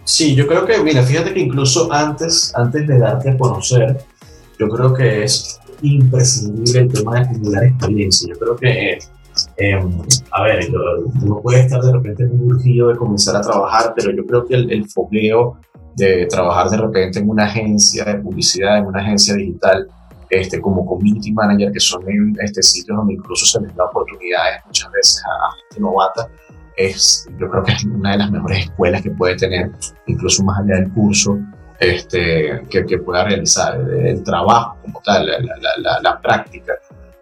Sí, 0.07 0.35
yo 0.35 0.47
creo 0.47 0.65
que, 0.65 0.81
mira, 0.81 1.03
fíjate 1.03 1.33
que 1.33 1.41
incluso 1.41 1.91
antes, 1.91 2.53
antes 2.55 2.87
de 2.87 2.97
darte 2.97 3.31
a 3.31 3.37
conocer, 3.37 3.97
yo 4.57 4.69
creo 4.69 4.93
que 4.93 5.25
es 5.25 5.59
imprescindible 5.81 6.79
el 6.79 6.91
tema 6.91 7.15
de 7.15 7.19
acumular 7.19 7.63
experiencia. 7.65 8.33
Yo 8.33 8.39
creo 8.39 8.55
que 8.55 8.99
Em, 9.57 10.01
a 10.31 10.43
ver, 10.43 10.67
uno 11.21 11.41
puede 11.41 11.61
estar 11.61 11.81
de 11.81 11.91
repente 11.91 12.25
muy 12.25 12.53
urgido 12.53 12.89
de 12.89 12.95
comenzar 12.95 13.35
a 13.35 13.41
trabajar, 13.41 13.93
pero 13.95 14.11
yo 14.11 14.25
creo 14.25 14.45
que 14.45 14.55
el, 14.55 14.71
el 14.71 14.87
de 15.95 16.27
trabajar 16.27 16.69
de 16.69 16.77
repente 16.77 17.19
en 17.19 17.29
una 17.29 17.45
agencia 17.45 18.05
de 18.05 18.15
publicidad, 18.15 18.77
en 18.77 18.85
una 18.85 19.01
agencia 19.01 19.35
digital, 19.35 19.87
este, 20.29 20.59
como 20.59 20.85
community 20.85 21.31
manager, 21.31 21.71
que 21.71 21.79
son 21.79 22.03
este, 22.39 22.61
sitios 22.61 22.97
donde 22.97 23.13
incluso 23.13 23.45
se 23.45 23.61
les 23.61 23.75
da 23.75 23.85
oportunidades 23.85 24.61
muchas 24.65 24.91
veces 24.91 25.23
a, 25.25 25.55
gente 25.55 25.81
novata, 25.81 26.29
es, 26.77 27.27
yo 27.39 27.49
creo 27.49 27.63
que 27.63 27.73
es 27.73 27.83
una 27.83 28.11
de 28.11 28.19
las 28.19 28.31
mejores 28.31 28.65
escuelas 28.65 29.01
que 29.01 29.09
puede 29.09 29.35
tener, 29.35 29.71
incluso 30.05 30.43
más 30.43 30.59
allá 30.59 30.75
del 30.75 30.91
curso, 30.91 31.39
este, 31.79 32.63
que, 32.69 32.85
que 32.85 32.99
pueda 32.99 33.25
realizar, 33.25 33.79
el, 33.79 34.23
trabajo 34.23 34.77
como 34.83 35.01
tal, 35.03 35.25
la, 35.25 35.39
la, 35.79 35.99
la, 36.01 36.21
práctica. 36.21 36.73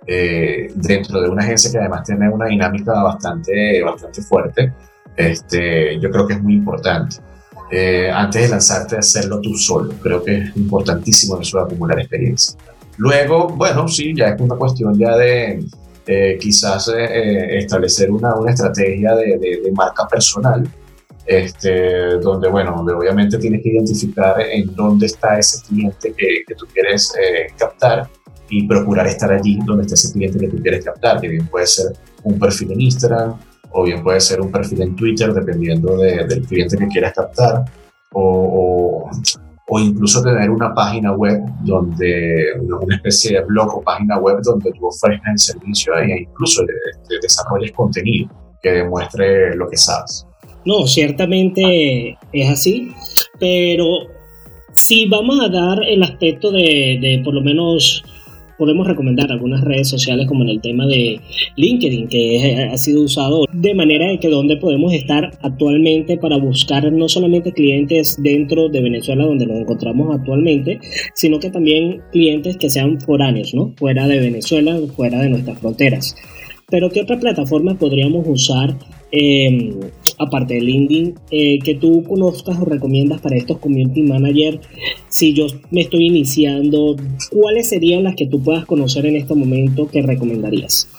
Eh, 0.06 0.72
dentro 0.76 1.20
de 1.20 1.30
una 1.30 1.44
agencia 1.44 1.72
que 1.72 1.80
además 1.80 2.04
tiene 2.04 2.30
una 2.30 2.46
dinámica 2.46 2.94
bastante, 3.02 3.82
bastante 3.82 4.22
fuerte, 4.22 4.74
este, 5.16 6.00
yo 6.00 6.12
creo 6.12 6.28
que 6.28 6.34
es 6.34 6.44
muy 6.44 6.54
importante. 6.54 7.18
Eh, 7.72 8.12
antes 8.12 8.44
de 8.44 8.50
lanzarte 8.50 8.98
a 8.98 9.00
hacerlo 9.00 9.42
tú 9.42 9.56
solo, 9.56 9.94
creo 10.02 10.24
que 10.24 10.38
es 10.38 10.56
importantísimo 10.56 11.40
eso 11.40 11.58
de 11.58 11.64
acumular 11.64 12.00
experiencia. 12.00 12.60
Luego, 12.98 13.48
bueno, 13.48 13.88
sí, 13.88 14.14
ya 14.16 14.30
es 14.30 14.40
una 14.40 14.56
cuestión 14.56 14.98
ya 14.98 15.18
de 15.18 15.66
eh, 16.08 16.38
quizás 16.40 16.92
eh, 16.96 17.58
establecer 17.58 18.12
una, 18.12 18.36
una 18.36 18.52
estrategia 18.52 19.16
de, 19.16 19.38
de, 19.38 19.72
marca 19.72 20.08
personal, 20.08 20.68
este, 21.26 22.18
donde, 22.20 22.48
bueno, 22.50 22.74
donde 22.78 22.94
obviamente 22.94 23.38
tienes 23.40 23.64
que 23.64 23.70
identificar 23.70 24.40
en 24.40 24.76
dónde 24.76 25.08
está 25.08 25.40
ese 25.40 25.66
cliente 25.66 26.14
que, 26.14 26.44
que 26.48 26.56
tú 26.56 26.68
quieres 26.72 27.14
eh, 27.20 27.48
captar 27.58 28.08
y 28.50 28.68
procurar 28.68 29.08
estar 29.08 29.32
allí 29.32 29.58
donde 29.66 29.84
está 29.84 29.96
ese 29.96 30.14
cliente 30.14 30.38
que 30.38 30.48
tú 30.48 30.62
quieres 30.62 30.86
captar, 30.86 31.20
que 31.20 31.28
bien 31.28 31.48
puede 31.48 31.66
ser 31.66 31.94
un 32.24 32.38
perfil 32.38 32.74
en 32.74 32.82
Instagram 32.82 33.40
o 33.72 33.84
bien 33.84 34.04
puede 34.04 34.22
ser 34.22 34.42
un 34.42 34.52
perfil 34.52 34.84
en 34.84 34.96
Twitter, 34.96 35.34
dependiendo 35.34 35.98
del 35.98 36.46
cliente 36.46 36.78
que 36.78 36.88
quieras 36.88 37.14
captar, 37.14 37.66
o, 38.14 39.08
o 39.08 39.10
incluso 39.80 40.22
tener 40.22 40.50
una 40.50 40.74
página 40.74 41.12
web 41.14 41.42
donde, 41.62 42.54
una 42.60 42.96
especie 42.96 43.38
de 43.38 43.46
blog 43.46 43.78
o 43.78 43.82
página 43.82 44.18
web 44.20 44.38
donde 44.44 44.72
tú 44.74 44.88
ofrezcas 44.88 45.32
el 45.32 45.40
servicio 45.40 45.98
e 45.98 46.22
incluso 46.22 46.64
desarrolles 47.22 47.72
contenido 47.72 48.30
que 48.62 48.70
demuestre 48.72 49.56
lo 49.56 49.68
que 49.68 49.78
sabes. 49.78 50.28
No, 50.66 50.86
ciertamente 50.88 52.18
es 52.32 52.50
así, 52.50 52.92
pero 53.40 53.86
si 54.74 55.08
vamos 55.08 55.40
a 55.40 55.50
dar 55.50 55.80
el 55.88 56.04
aspecto 56.04 56.52
de, 56.52 56.98
de 57.02 57.22
por 57.24 57.34
lo 57.34 57.42
menos 57.42 58.04
podemos 58.58 58.88
recomendar 58.88 59.32
algunas 59.32 59.62
redes 59.62 59.90
sociales 59.90 60.28
como 60.28 60.44
en 60.44 60.50
el 60.50 60.62
tema 60.62 60.86
de 60.88 61.20
LinkedIn, 61.56 62.08
que 62.08 62.70
ha 62.72 62.78
sido 62.78 63.02
usado 63.02 63.46
de 63.52 63.74
manera 63.74 64.10
de 64.10 64.20
que 64.20 64.30
donde 64.30 64.58
podemos 64.58 64.94
estar 64.94 65.32
actualmente 65.42 66.18
para 66.18 66.38
buscar 66.38 66.92
no 66.92 67.10
solamente 67.10 67.52
clientes 67.52 68.16
dentro 68.22 68.70
de 68.70 68.82
Venezuela 68.82 69.26
donde 69.26 69.46
nos 69.46 69.58
encontramos 69.58 70.16
actualmente, 70.16 70.80
sino 71.14 71.40
que 71.40 71.50
también 71.50 72.02
clientes 72.12 72.58
que 72.58 72.70
sean 72.70 73.00
foráneos, 73.00 73.54
¿no? 73.54 73.74
Fuera 73.78 74.08
de 74.08 74.20
Venezuela, 74.20 74.78
fuera 74.96 75.20
de 75.20 75.30
nuestras 75.30 75.60
fronteras. 75.60 76.16
Pero 76.70 76.90
¿qué 76.90 77.02
otra 77.02 77.20
plataforma 77.20 77.76
podríamos 77.76 78.28
usar 78.28 78.76
eh, 79.18 79.74
aparte 80.20 80.56
de 80.56 80.62
LinkedIn, 80.62 81.16
eh, 81.32 81.60
que 81.64 81.76
tú 81.76 82.04
conozcas 82.04 82.60
o 82.60 82.66
recomiendas 82.66 83.22
para 83.22 83.38
estos 83.38 83.60
community 83.60 84.02
manager? 84.02 84.60
Si 85.08 85.34
yo 85.34 85.48
me 85.72 85.82
estoy 85.82 86.08
iniciando, 86.08 86.98
¿cuáles 87.32 87.70
serían 87.70 88.04
las 88.04 88.16
que 88.16 88.28
tú 88.28 88.44
puedas 88.44 88.66
conocer 88.66 89.06
en 89.06 89.16
este 89.16 89.34
momento 89.34 89.88
que 89.88 90.02
recomendarías? 90.02 90.90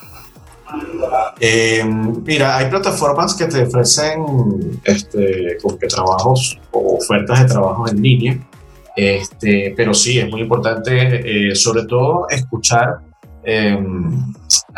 Eh, 1.41 1.85
mira, 2.25 2.57
hay 2.57 2.71
plataformas 2.71 3.35
que 3.35 3.47
te 3.47 3.63
ofrecen 3.63 4.81
este, 4.85 5.59
trabajos 5.89 6.59
o 6.73 6.97
ofertas 6.97 7.43
de 7.43 7.49
trabajo 7.49 7.87
en 7.89 8.01
línea, 8.01 8.49
este, 8.97 9.75
pero 9.77 9.93
sí, 9.93 10.19
es 10.19 10.31
muy 10.31 10.41
importante 10.41 11.55
sobre 11.55 11.85
todo 11.85 12.27
escuchar 12.31 12.97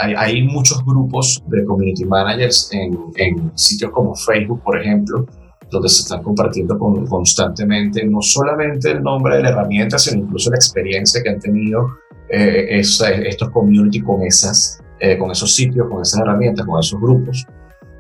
Em, 0.01 0.15
hay, 0.17 0.43
muchos 0.43 0.85
grupos 0.85 1.43
de 1.47 1.65
community 1.65 2.05
managers 2.05 2.71
en, 2.73 3.51
sitios 3.55 3.91
como 3.91 4.15
Facebook, 4.15 4.63
por 4.63 4.81
ejemplo, 4.81 5.27
donde 5.71 5.89
se 5.89 6.03
están 6.03 6.23
compartiendo 6.23 6.79
constantemente 6.79 8.05
no 8.05 8.23
solamente 8.23 8.91
el 8.91 9.03
nombre 9.03 9.37
de 9.37 9.43
la 9.43 9.51
herramienta, 9.51 9.99
sino 9.99 10.23
incluso 10.23 10.51
la 10.51 10.57
experiencia 10.57 11.23
que 11.23 11.29
han 11.29 11.41
tenido 11.41 11.89
eh, 12.31 12.81
estos 12.81 13.51
community 13.51 14.01
con, 14.01 14.23
esas, 14.23 14.83
eh, 15.01 15.19
con 15.19 15.31
esos 15.31 15.55
sitios, 15.55 15.89
con 15.91 16.03
esas 16.03 16.21
herramientas, 16.21 16.65
con 16.65 16.81
esos 16.81 17.01
grupos, 17.01 17.47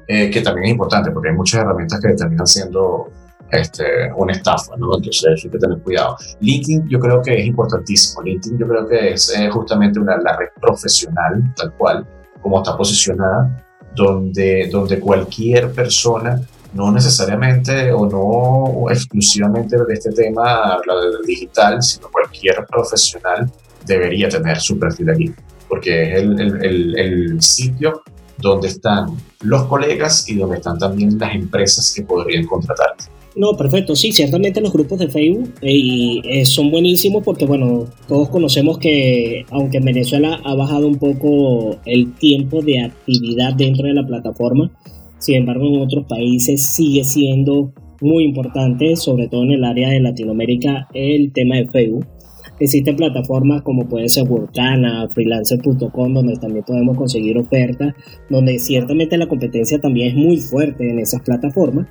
eh, 0.06 0.30
que 0.30 0.40
también 0.40 0.66
es 0.66 0.70
importante 0.72 1.10
porque 1.10 1.28
hay 1.28 1.34
muchas 1.34 1.60
herramientas 1.60 2.00
que 2.00 2.14
terminan 2.14 2.46
siendo 2.46 3.10
este, 3.50 4.12
una 4.16 4.32
estafa, 4.32 4.76
¿no? 4.76 4.96
Entonces 4.96 5.42
hay 5.44 5.50
que 5.50 5.58
tener 5.58 5.78
cuidado. 5.78 6.16
LinkedIn 6.40 6.88
yo 6.88 6.98
creo 6.98 7.22
que 7.22 7.38
es 7.38 7.46
importantísimo. 7.46 8.22
LinkedIn 8.22 8.58
yo 8.58 8.66
creo 8.66 8.88
que 8.88 9.12
es 9.12 9.34
eh, 9.36 9.48
justamente 9.50 9.98
una, 9.98 10.16
la 10.18 10.36
red 10.36 10.48
profesional, 10.60 11.42
tal 11.56 11.72
cual, 11.74 12.06
como 12.42 12.58
está 12.58 12.76
posicionada, 12.76 13.64
donde, 13.94 14.68
donde 14.70 15.00
cualquier 15.00 15.72
persona, 15.72 16.40
no 16.74 16.92
necesariamente 16.92 17.92
o 17.92 18.06
no 18.06 18.90
exclusivamente 18.90 19.76
de 19.76 19.94
este 19.94 20.12
tema 20.12 20.78
digital, 21.26 21.82
sino 21.82 22.08
cualquier 22.10 22.66
profesional 22.66 23.50
debería 23.86 24.28
tener 24.28 24.60
su 24.60 24.78
perfil 24.78 25.10
allí, 25.10 25.34
porque 25.66 26.12
es 26.12 26.18
el, 26.18 26.40
el, 26.40 26.98
el 26.98 27.42
sitio 27.42 28.02
donde 28.36 28.68
están 28.68 29.16
los 29.42 29.64
colegas 29.64 30.28
y 30.28 30.36
donde 30.36 30.58
están 30.58 30.78
también 30.78 31.18
las 31.18 31.34
empresas 31.34 31.92
que 31.94 32.02
podrían 32.02 32.46
contratarte. 32.46 33.17
No, 33.38 33.56
perfecto, 33.56 33.94
sí, 33.94 34.10
ciertamente 34.10 34.60
los 34.60 34.72
grupos 34.72 34.98
de 34.98 35.06
Facebook 35.06 35.54
eh, 35.62 35.72
y, 35.72 36.20
eh, 36.24 36.44
son 36.44 36.72
buenísimos 36.72 37.22
porque, 37.22 37.46
bueno, 37.46 37.84
todos 38.08 38.30
conocemos 38.30 38.78
que 38.78 39.44
aunque 39.52 39.76
en 39.76 39.84
Venezuela 39.84 40.40
ha 40.44 40.56
bajado 40.56 40.88
un 40.88 40.96
poco 40.98 41.76
el 41.86 42.14
tiempo 42.14 42.62
de 42.62 42.80
actividad 42.80 43.54
dentro 43.54 43.86
de 43.86 43.94
la 43.94 44.04
plataforma, 44.04 44.72
sin 45.18 45.36
embargo 45.36 45.68
en 45.68 45.80
otros 45.80 46.06
países 46.06 46.66
sigue 46.74 47.04
siendo 47.04 47.72
muy 48.00 48.24
importante, 48.24 48.96
sobre 48.96 49.28
todo 49.28 49.44
en 49.44 49.52
el 49.52 49.62
área 49.62 49.90
de 49.90 50.00
Latinoamérica, 50.00 50.88
el 50.92 51.32
tema 51.32 51.58
de 51.58 51.68
Facebook. 51.68 52.06
Existen 52.58 52.96
plataformas 52.96 53.62
como 53.62 53.88
puede 53.88 54.08
ser 54.08 54.28
Workana, 54.28 55.08
freelancer.com, 55.14 56.12
donde 56.12 56.34
también 56.38 56.64
podemos 56.64 56.96
conseguir 56.96 57.38
ofertas, 57.38 57.94
donde 58.30 58.58
ciertamente 58.58 59.16
la 59.16 59.28
competencia 59.28 59.78
también 59.78 60.08
es 60.08 60.14
muy 60.16 60.38
fuerte 60.38 60.90
en 60.90 60.98
esas 60.98 61.22
plataformas 61.22 61.86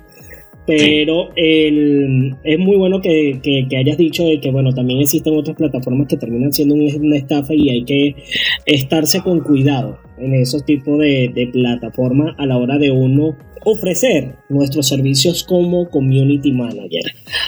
pero 0.68 1.30
es 1.34 2.58
muy 2.58 2.76
bueno 2.76 3.00
que, 3.00 3.40
hayas 3.74 3.96
dicho 3.96 4.26
de 4.26 4.38
que, 4.38 4.50
bueno, 4.50 4.74
también 4.74 5.00
existen 5.00 5.34
otras 5.34 5.56
plataformas 5.56 6.08
que 6.08 6.18
terminan 6.18 6.52
siendo 6.52 6.74
una 6.74 7.16
estafa 7.16 7.54
y 7.54 7.70
hay 7.70 7.84
que 7.86 8.14
estarse 8.66 9.22
con 9.22 9.40
cuidado 9.40 9.98
en 10.18 10.34
esos 10.34 10.66
tipos 10.66 10.98
de, 10.98 11.32
de 11.34 11.46
plataformas 11.46 12.34
a 12.36 12.44
la 12.44 12.58
hora 12.58 12.76
de 12.76 12.90
uno 12.90 13.34
ofrecer 13.64 14.34
nuestros 14.50 14.88
servicios 14.88 15.42
como 15.42 15.88
community 15.88 16.52
manager. 16.52 17.02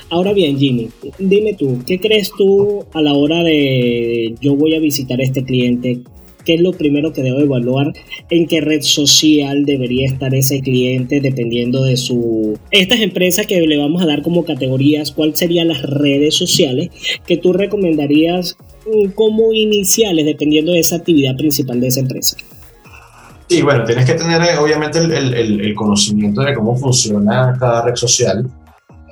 Ahora 0.08 0.32
bien, 0.32 0.58
Jimmy, 0.58 0.88
dime 1.18 1.52
tú, 1.52 1.82
¿qué 1.86 2.00
crees 2.00 2.30
tú 2.36 2.86
a 2.94 3.02
la 3.02 3.12
hora 3.12 3.42
de 3.42 4.34
yo 4.40 4.56
voy 4.56 4.74
a 4.74 4.80
visitar 4.80 5.20
a 5.20 5.24
este 5.24 5.44
cliente? 5.44 6.00
Qué 6.44 6.54
es 6.54 6.60
lo 6.60 6.72
primero 6.72 7.12
que 7.12 7.22
debo 7.22 7.40
evaluar, 7.40 7.92
en 8.30 8.46
qué 8.46 8.60
red 8.60 8.82
social 8.82 9.64
debería 9.64 10.06
estar 10.06 10.34
ese 10.34 10.60
cliente 10.60 11.20
dependiendo 11.20 11.82
de 11.82 11.96
su... 11.96 12.58
Estas 12.70 13.00
empresas 13.00 13.46
que 13.46 13.60
le 13.60 13.78
vamos 13.78 14.02
a 14.02 14.06
dar 14.06 14.22
como 14.22 14.44
categorías, 14.44 15.12
¿cuáles 15.12 15.38
serían 15.38 15.68
las 15.68 15.82
redes 15.82 16.34
sociales 16.34 16.90
que 17.26 17.36
tú 17.36 17.52
recomendarías 17.52 18.56
mm, 18.86 19.10
como 19.10 19.52
iniciales 19.52 20.26
dependiendo 20.26 20.72
de 20.72 20.80
esa 20.80 20.96
actividad 20.96 21.36
principal 21.36 21.80
de 21.80 21.86
esa 21.88 22.00
empresa? 22.00 22.36
Sí, 23.48 23.62
bueno, 23.62 23.82
tienes 23.82 24.04
que 24.04 24.14
tener 24.14 24.40
eh, 24.42 24.58
obviamente 24.58 25.00
el, 25.00 25.74
conocimiento 25.74 26.40
de 26.42 26.54
cómo 26.54 26.76
funciona 26.76 27.56
cada 27.58 27.84
red 27.84 27.96
social. 27.96 28.48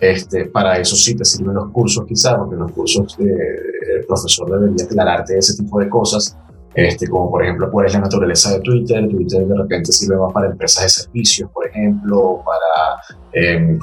Este, 0.00 0.44
para 0.44 0.78
eso 0.78 0.94
sí 0.94 1.16
te 1.16 1.24
sirven 1.24 1.56
los 1.56 1.72
cursos 1.72 2.06
quizás, 2.06 2.36
porque 2.36 2.54
los 2.54 2.70
cursos 2.70 3.16
de, 3.18 3.24
el 3.24 4.06
profesor 4.06 4.48
debería 4.48 4.84
aclararte 4.84 5.36
ese 5.36 5.56
tipo 5.56 5.80
de 5.80 5.88
cosas 5.88 6.36
este, 6.74 7.08
como 7.08 7.30
por 7.30 7.42
ejemplo 7.42 7.70
cuál 7.70 7.86
es 7.86 7.94
la 7.94 8.00
naturaleza 8.00 8.52
de 8.52 8.60
Twitter. 8.60 9.08
Twitter 9.08 9.46
de 9.46 9.56
repente 9.56 9.92
sirve 9.92 10.16
más 10.16 10.32
para 10.32 10.48
empresas 10.48 10.84
de 10.84 10.88
servicios, 10.90 11.50
por 11.50 11.66
ejemplo, 11.66 12.42
para 12.44 13.00
em, 13.32 13.78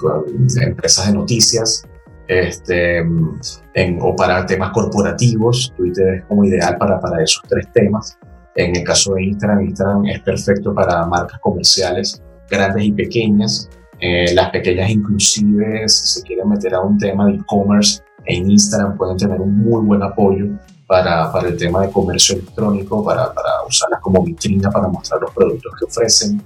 empresas 0.61 1.07
de 1.07 1.13
noticias. 1.13 1.83
Este, 2.27 2.97
en, 2.97 3.99
o 4.01 4.15
para 4.15 4.45
temas 4.47 4.71
corporativos, 4.71 5.71
Twitter 5.77 6.15
es 6.15 6.25
como 6.25 6.43
ideal 6.43 6.75
para, 6.77 6.99
para 6.99 7.23
esos 7.23 7.43
tres 7.47 7.67
temas. 7.73 8.17
En 8.55 8.75
el 8.75 8.83
caso 8.83 9.13
de 9.13 9.25
Instagram, 9.25 9.65
Instagram 9.65 10.05
es 10.05 10.21
perfecto 10.21 10.73
para 10.73 11.05
marcas 11.05 11.39
comerciales 11.41 12.23
grandes 12.49 12.85
y 12.85 12.91
pequeñas. 12.91 13.69
Eh, 13.99 14.33
las 14.33 14.49
pequeñas 14.49 14.89
inclusive, 14.89 15.87
si 15.87 16.19
se 16.19 16.21
quieren 16.23 16.49
meter 16.49 16.73
a 16.73 16.81
un 16.81 16.97
tema 16.97 17.27
de 17.27 17.33
e-commerce, 17.35 18.01
en 18.25 18.49
Instagram 18.49 18.97
pueden 18.97 19.17
tener 19.17 19.39
un 19.39 19.57
muy 19.57 19.85
buen 19.85 20.01
apoyo 20.01 20.47
para, 20.87 21.31
para 21.31 21.49
el 21.49 21.57
tema 21.57 21.81
de 21.81 21.91
comercio 21.91 22.35
electrónico, 22.35 23.03
para, 23.03 23.33
para 23.33 23.63
usarlas 23.67 23.99
como 24.01 24.23
vitrina 24.23 24.69
para 24.69 24.87
mostrar 24.87 25.21
los 25.21 25.31
productos 25.31 25.73
que 25.77 25.85
ofrecen. 25.85 26.41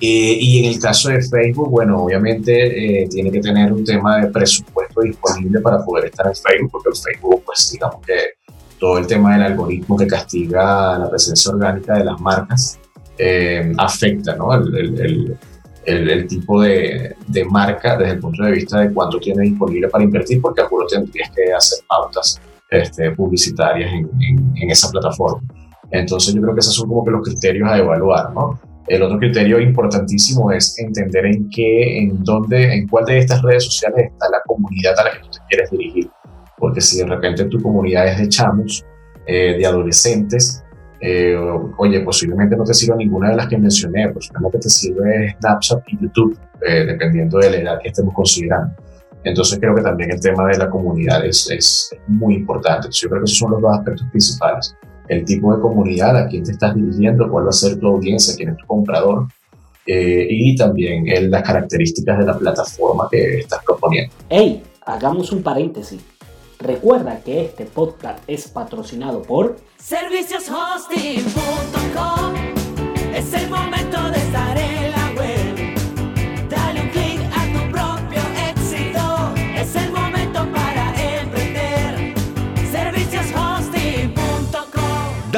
Eh, 0.00 0.36
y 0.40 0.64
en 0.64 0.72
el 0.72 0.78
caso 0.78 1.08
de 1.08 1.22
Facebook, 1.22 1.70
bueno, 1.70 2.02
obviamente 2.02 3.02
eh, 3.02 3.08
tiene 3.08 3.30
que 3.30 3.40
tener 3.40 3.72
un 3.72 3.84
tema 3.84 4.20
de 4.20 4.26
presupuesto 4.28 5.00
disponible 5.00 5.60
para 5.60 5.82
poder 5.84 6.06
estar 6.06 6.26
en 6.26 6.34
Facebook, 6.34 6.70
porque 6.72 6.88
el 6.90 6.96
Facebook, 6.96 7.42
pues 7.46 7.70
digamos 7.72 8.04
que 8.06 8.14
todo 8.78 8.98
el 8.98 9.06
tema 9.06 9.32
del 9.32 9.42
algoritmo 9.42 9.96
que 9.96 10.06
castiga 10.06 10.98
la 10.98 11.08
presencia 11.08 11.50
orgánica 11.50 11.94
de 11.94 12.04
las 12.04 12.20
marcas 12.20 12.78
eh, 13.16 13.72
afecta 13.78 14.36
¿no? 14.36 14.52
el, 14.52 14.76
el, 14.76 15.38
el, 15.86 16.10
el 16.10 16.26
tipo 16.26 16.60
de, 16.60 17.16
de, 17.26 17.44
marca 17.46 17.96
desde 17.96 18.12
el 18.14 18.18
punto 18.18 18.44
de 18.44 18.52
vista 18.52 18.80
de 18.80 18.92
cuánto 18.92 19.18
tiene 19.18 19.44
disponible 19.44 19.88
para 19.88 20.04
invertir, 20.04 20.42
porque 20.42 20.60
a 20.60 20.68
tendrías 20.90 21.30
que 21.30 21.52
hacer 21.54 21.78
pautas 21.88 22.38
este, 22.70 23.10
publicitarias 23.12 23.92
en, 23.92 24.10
en, 24.20 24.52
en, 24.56 24.70
esa 24.70 24.90
plataforma. 24.90 25.40
Entonces 25.90 26.34
yo 26.34 26.42
creo 26.42 26.54
que 26.54 26.60
esos 26.60 26.74
son 26.74 26.88
como 26.88 27.04
que 27.04 27.12
los 27.12 27.22
criterios 27.22 27.68
a 27.68 27.78
evaluar, 27.78 28.32
¿no? 28.32 28.58
El 28.88 29.02
otro 29.02 29.18
criterio 29.18 29.60
importantísimo 29.60 30.52
es 30.52 30.78
entender 30.78 31.26
en 31.26 31.48
qué, 31.50 31.98
en 31.98 32.22
dónde, 32.22 32.72
en 32.72 32.86
cuál 32.86 33.04
de 33.04 33.18
estas 33.18 33.42
redes 33.42 33.64
sociales 33.64 34.12
está 34.12 34.28
la 34.30 34.40
comunidad 34.46 34.98
a 34.98 35.04
la 35.04 35.12
que 35.12 35.18
tú 35.20 35.28
te 35.30 35.38
quieres 35.48 35.70
dirigir. 35.70 36.08
Porque 36.56 36.80
si 36.80 36.98
de 36.98 37.06
repente 37.06 37.44
tu 37.46 37.60
comunidad 37.60 38.06
es 38.06 38.18
de 38.18 38.28
chamos, 38.28 38.84
eh, 39.26 39.56
de 39.58 39.66
adolescentes, 39.66 40.64
eh, 41.00 41.36
oye, 41.78 42.00
posiblemente 42.00 42.56
no 42.56 42.64
te 42.64 42.74
sirva 42.74 42.96
ninguna 42.96 43.30
de 43.30 43.36
las 43.36 43.48
que 43.48 43.58
mencioné, 43.58 44.08
posiblemente 44.10 44.58
te 44.60 44.68
sirve 44.68 45.36
Snapchat 45.38 45.82
y 45.88 45.98
YouTube, 46.00 46.38
eh, 46.66 46.84
dependiendo 46.86 47.38
de 47.38 47.50
la 47.50 47.56
edad 47.56 47.78
que 47.82 47.88
estemos 47.88 48.14
considerando. 48.14 48.72
Entonces 49.26 49.58
creo 49.58 49.74
que 49.74 49.82
también 49.82 50.12
el 50.12 50.20
tema 50.20 50.46
de 50.46 50.56
la 50.56 50.70
comunidad 50.70 51.26
es, 51.26 51.50
es 51.50 51.90
muy 52.06 52.36
importante. 52.36 52.86
Yo 52.92 53.08
creo 53.08 53.22
que 53.22 53.24
esos 53.24 53.38
son 53.38 53.50
los 53.50 53.60
dos 53.60 53.76
aspectos 53.76 54.06
principales. 54.10 54.76
El 55.08 55.24
tipo 55.24 55.52
de 55.52 55.60
comunidad 55.60 56.16
a 56.16 56.28
quién 56.28 56.44
te 56.44 56.52
estás 56.52 56.76
dirigiendo, 56.76 57.28
cuál 57.28 57.46
va 57.46 57.50
a 57.50 57.52
ser 57.52 57.76
tu 57.78 57.88
audiencia, 57.88 58.36
quién 58.36 58.50
es 58.50 58.56
tu 58.56 58.64
comprador, 58.66 59.26
eh, 59.84 60.28
y 60.30 60.54
también 60.56 61.08
el, 61.08 61.28
las 61.28 61.42
características 61.42 62.20
de 62.20 62.24
la 62.24 62.38
plataforma 62.38 63.08
que 63.10 63.40
estás 63.40 63.64
proponiendo. 63.64 64.14
¡Hey! 64.28 64.62
Hagamos 64.84 65.32
un 65.32 65.42
paréntesis. 65.42 66.00
Recuerda 66.60 67.18
que 67.24 67.46
este 67.46 67.64
podcast 67.64 68.22
es 68.28 68.46
patrocinado 68.46 69.22
por 69.22 69.56
servicioshosting.com. 69.78 72.34
Es 73.12 73.34
el 73.34 73.50
momento 73.50 74.08
de 74.10 74.18
estar 74.18 74.55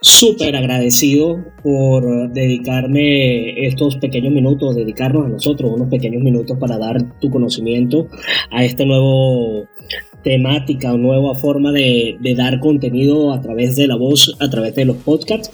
súper 0.00 0.54
agradecido 0.56 1.44
por 1.62 2.32
dedicarme 2.32 3.66
estos 3.66 3.96
pequeños 3.96 4.32
minutos, 4.32 4.76
dedicarnos 4.76 5.26
a 5.26 5.28
nosotros 5.28 5.72
unos 5.74 5.88
pequeños 5.88 6.22
minutos 6.22 6.56
para 6.58 6.78
dar 6.78 7.18
tu 7.20 7.30
conocimiento 7.30 8.08
a 8.50 8.64
este 8.64 8.86
nuevo 8.86 9.68
temática 10.22 10.92
o 10.92 10.98
nueva 10.98 11.34
forma 11.34 11.72
de, 11.72 12.16
dar 12.36 12.60
contenido 12.60 13.32
a 13.32 13.40
través 13.40 13.76
de 13.76 13.86
la 13.86 13.96
voz, 13.96 14.36
a 14.38 14.48
través 14.48 14.74
de 14.74 14.84
los 14.84 14.96
podcasts. 14.98 15.50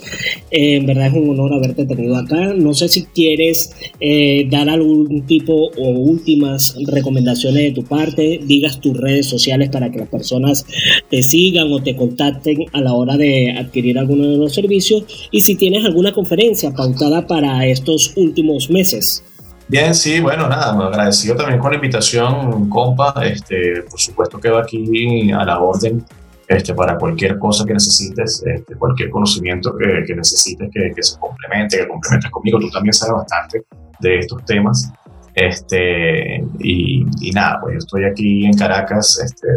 Eh, 0.50 0.77
en 0.77 0.87
verdad 0.87 1.07
es 1.09 1.14
un 1.14 1.31
honor 1.31 1.55
haberte 1.55 1.87
tenido 1.87 2.16
acá. 2.16 2.53
No 2.55 2.74
sé 2.74 2.88
si 2.88 3.05
quieres 3.05 3.70
eh, 4.00 4.46
dar 4.50 4.68
algún 4.68 5.27
tipo 5.27 5.70
o 5.77 5.88
últimas 5.90 6.77
recomendaciones 6.87 7.62
de 7.62 7.72
tu 7.72 7.85
parte, 7.85 8.40
digas 8.44 8.81
tus 8.81 8.96
redes 8.96 9.27
sociales 9.27 9.70
para 9.70 9.90
que 9.90 9.98
las 9.98 10.09
personas 10.09 10.66
te 11.11 11.22
sigan 11.22 11.72
o 11.72 11.83
te 11.83 11.96
contacten 11.96 12.64
a 12.72 12.81
la 12.81 12.94
hora 12.94 13.16
de 13.16 13.53
adquirir 13.53 13.98
alguno 13.98 14.29
de 14.29 14.37
los 14.37 14.55
servicios 14.55 15.05
y 15.31 15.40
si 15.40 15.55
tienes 15.57 15.85
alguna 15.85 16.12
conferencia 16.12 16.72
pautada 16.72 17.27
para 17.27 17.66
estos 17.66 18.12
últimos 18.16 18.70
meses. 18.70 19.22
Bien, 19.66 19.94
sí, 19.94 20.20
bueno, 20.20 20.46
nada, 20.46 20.74
me 20.74 20.85
agradecido 20.85 21.37
también 21.37 21.59
con 21.59 21.70
la 21.70 21.77
invitación, 21.77 22.68
compa. 22.68 23.14
Este, 23.24 23.83
por 23.88 23.98
supuesto 23.98 24.38
quedo 24.38 24.59
aquí 24.59 25.33
a 25.33 25.44
la 25.44 25.59
orden 25.59 26.05
este, 26.48 26.74
para 26.74 26.98
cualquier 26.98 27.38
cosa 27.38 27.64
que 27.64 27.72
necesites, 27.72 28.42
este, 28.46 28.74
cualquier 28.77 29.09
conocimiento 29.09 29.74
que, 29.77 30.05
que 30.07 30.14
necesites 30.14 30.68
que, 30.70 30.92
que, 30.94 31.03
se 31.03 31.18
complemente, 31.18 31.79
que 31.79 31.88
complementes 31.88 32.31
conmigo. 32.31 32.59
Tú 32.59 32.70
también 32.70 32.92
sabes 32.92 33.14
bastante 33.14 33.64
de 34.00 34.18
estos 34.18 34.44
temas. 34.44 34.92
Este, 35.35 36.44
y, 36.61 37.07
y 37.20 37.31
nada, 37.33 37.59
pues 37.62 37.79
estoy 37.79 38.05
aquí 38.05 38.44
en 38.44 38.57
Caracas 38.57 39.18
este, 39.24 39.48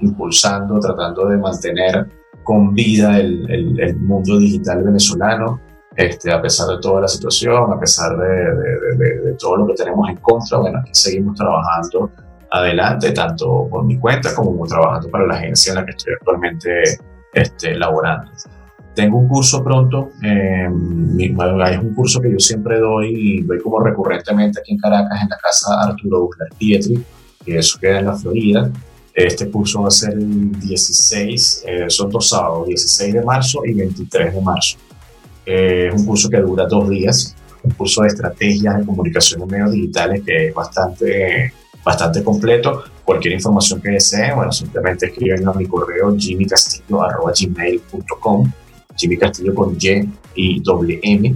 impulsando, 0.00 0.80
tratando 0.80 1.28
de 1.28 1.38
mantener 1.38 2.06
con 2.42 2.74
vida 2.74 3.18
el, 3.18 3.48
el, 3.50 3.80
el 3.80 3.96
mundo 3.96 4.38
digital 4.38 4.82
venezolano. 4.82 5.60
Este, 6.00 6.32
a 6.32 6.40
pesar 6.40 6.66
de 6.68 6.78
toda 6.80 7.02
la 7.02 7.08
situación, 7.08 7.70
a 7.70 7.78
pesar 7.78 8.16
de, 8.16 8.26
de, 8.26 8.96
de, 8.96 9.20
de, 9.20 9.32
todo 9.34 9.58
lo 9.58 9.66
que 9.66 9.74
tenemos 9.74 10.08
en 10.08 10.16
contra, 10.16 10.56
bueno, 10.56 10.78
aquí 10.78 10.92
seguimos 10.94 11.36
trabajando 11.36 12.10
adelante, 12.50 13.12
tanto 13.12 13.68
por 13.70 13.84
mi 13.84 13.98
cuenta 13.98 14.34
como 14.34 14.66
trabajando 14.66 15.10
para 15.10 15.26
la 15.26 15.34
agencia 15.34 15.72
en 15.72 15.76
la 15.76 15.84
que 15.84 15.90
estoy 15.90 16.14
actualmente 16.14 16.70
este, 17.34 17.74
laborando. 17.74 18.30
Tengo 18.94 19.18
un 19.18 19.28
curso 19.28 19.62
pronto, 19.62 20.12
eh, 20.22 20.64
es 20.64 21.78
un 21.78 21.94
curso 21.94 22.18
que 22.18 22.32
yo 22.32 22.38
siempre 22.38 22.80
doy 22.80 23.42
doy 23.42 23.60
como 23.60 23.80
recurrentemente 23.80 24.58
aquí 24.60 24.72
en 24.72 24.78
Caracas, 24.78 25.22
en 25.22 25.28
la 25.28 25.36
casa 25.36 25.82
Arturo 25.82 26.24
Uslar 26.24 26.48
Pietri, 26.58 27.04
que 27.44 27.58
eso 27.58 27.78
queda 27.78 27.98
en 27.98 28.06
la 28.06 28.14
Florida. 28.14 28.70
Este 29.12 29.50
curso 29.50 29.82
va 29.82 29.88
a 29.88 29.90
ser 29.90 30.14
el 30.14 30.58
16, 30.60 31.64
eh, 31.66 31.84
son 31.88 32.08
dos 32.08 32.30
sábados, 32.30 32.68
16 32.68 33.12
de 33.12 33.22
marzo 33.22 33.60
y 33.66 33.74
23 33.74 34.34
de 34.34 34.40
marzo. 34.40 34.78
Eh, 35.52 35.88
es 35.88 35.94
un 36.00 36.06
curso 36.06 36.30
que 36.30 36.36
dura 36.36 36.64
dos 36.66 36.88
días, 36.88 37.34
un 37.64 37.72
curso 37.72 38.02
de 38.02 38.08
estrategias 38.08 38.78
de 38.78 38.86
comunicación 38.86 39.42
en 39.42 39.48
medios 39.48 39.72
digitales 39.72 40.22
que 40.24 40.46
es 40.46 40.54
bastante, 40.54 41.52
bastante 41.84 42.22
completo. 42.22 42.84
Cualquier 43.04 43.34
información 43.34 43.80
que 43.80 43.88
deseen, 43.90 44.36
bueno, 44.36 44.52
simplemente 44.52 45.06
escriben 45.06 45.48
a 45.48 45.52
mi 45.52 45.66
correo 45.66 46.16
jimmycastillo.gmail.com 46.16 48.52
Jimmy 48.96 49.16
Castillo 49.16 49.52
con 49.52 49.76
Y 49.80 50.08
y 50.36 50.60
doble 50.60 51.00
M. 51.02 51.34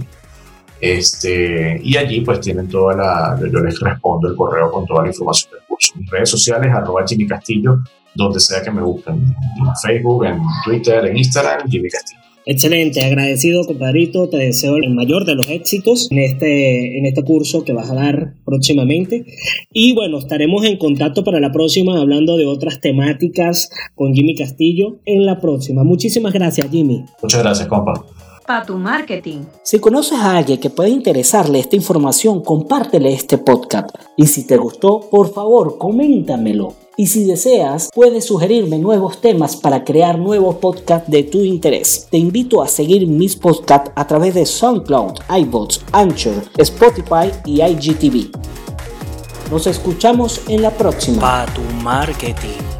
Este, 0.79 1.81
y 1.83 1.97
allí 1.97 2.21
pues 2.21 2.39
tienen 2.39 2.69
toda 2.69 2.95
la, 2.95 3.37
yo 3.41 3.59
les 3.59 3.77
respondo 3.81 4.29
el 4.29 4.37
correo 4.37 4.71
con 4.71 4.85
toda 4.85 5.03
la 5.03 5.09
información 5.09 5.51
del 5.51 5.63
curso. 5.67 5.91
Mis 5.97 6.09
redes 6.09 6.29
sociales, 6.29 6.73
arroba 6.73 7.03
Jimmy 7.05 7.27
Castillo, 7.27 7.79
donde 8.13 8.39
sea 8.39 8.63
que 8.63 8.71
me 8.71 8.81
busquen, 8.81 9.15
en 9.15 9.75
Facebook, 9.83 10.23
en 10.23 10.39
Twitter, 10.63 11.05
en 11.05 11.17
Instagram, 11.17 11.67
Jimmy 11.67 11.89
Castillo. 11.89 12.24
Excelente, 12.47 13.03
agradecido 13.03 13.65
compadrito, 13.65 14.29
te 14.29 14.37
deseo 14.37 14.75
el 14.75 14.93
mayor 14.93 15.25
de 15.25 15.33
los 15.33 15.49
éxitos 15.49 16.09
en 16.11 16.19
este, 16.19 16.99
en 16.99 17.05
este 17.05 17.23
curso 17.23 17.63
que 17.63 17.73
vas 17.73 17.89
a 17.89 17.95
dar 17.95 18.35
próximamente. 18.45 19.25
Y 19.73 19.95
bueno, 19.95 20.19
estaremos 20.19 20.63
en 20.63 20.77
contacto 20.77 21.23
para 21.23 21.39
la 21.39 21.51
próxima 21.51 21.99
hablando 21.99 22.37
de 22.37 22.45
otras 22.45 22.81
temáticas 22.81 23.69
con 23.95 24.13
Jimmy 24.13 24.35
Castillo 24.35 24.99
en 25.05 25.25
la 25.25 25.41
próxima. 25.41 25.83
Muchísimas 25.83 26.33
gracias 26.33 26.69
Jimmy. 26.69 27.03
Muchas 27.21 27.41
gracias 27.41 27.67
compa. 27.67 28.05
Para 28.45 28.63
tu 28.63 28.77
marketing. 28.77 29.45
Si 29.63 29.79
conoces 29.79 30.19
a 30.19 30.37
alguien 30.37 30.59
que 30.59 30.69
puede 30.69 30.89
interesarle 30.89 31.59
esta 31.59 31.75
información, 31.75 32.43
compártele 32.43 33.11
este 33.11 33.39
podcast. 33.39 33.89
Y 34.15 34.27
si 34.27 34.45
te 34.45 34.57
gustó, 34.57 34.99
por 35.09 35.33
favor, 35.33 35.79
coméntamelo. 35.79 36.73
Y 36.95 37.07
si 37.07 37.25
deseas, 37.25 37.89
puedes 37.93 38.25
sugerirme 38.25 38.77
nuevos 38.77 39.19
temas 39.19 39.55
para 39.55 39.83
crear 39.83 40.19
nuevos 40.19 40.55
podcasts 40.57 41.09
de 41.09 41.23
tu 41.23 41.39
interés. 41.39 42.07
Te 42.11 42.17
invito 42.17 42.61
a 42.61 42.67
seguir 42.67 43.07
mis 43.07 43.35
podcasts 43.35 43.91
a 43.95 44.05
través 44.05 44.35
de 44.35 44.45
SoundCloud, 44.45 45.13
iBots, 45.39 45.81
Anchor, 45.91 46.43
Spotify 46.57 47.31
y 47.45 47.63
IGTV. 47.63 48.29
Nos 49.49 49.65
escuchamos 49.65 50.41
en 50.47 50.61
la 50.61 50.71
próxima. 50.71 51.19
Pa 51.19 51.45
tu 51.53 51.61
marketing. 51.83 52.74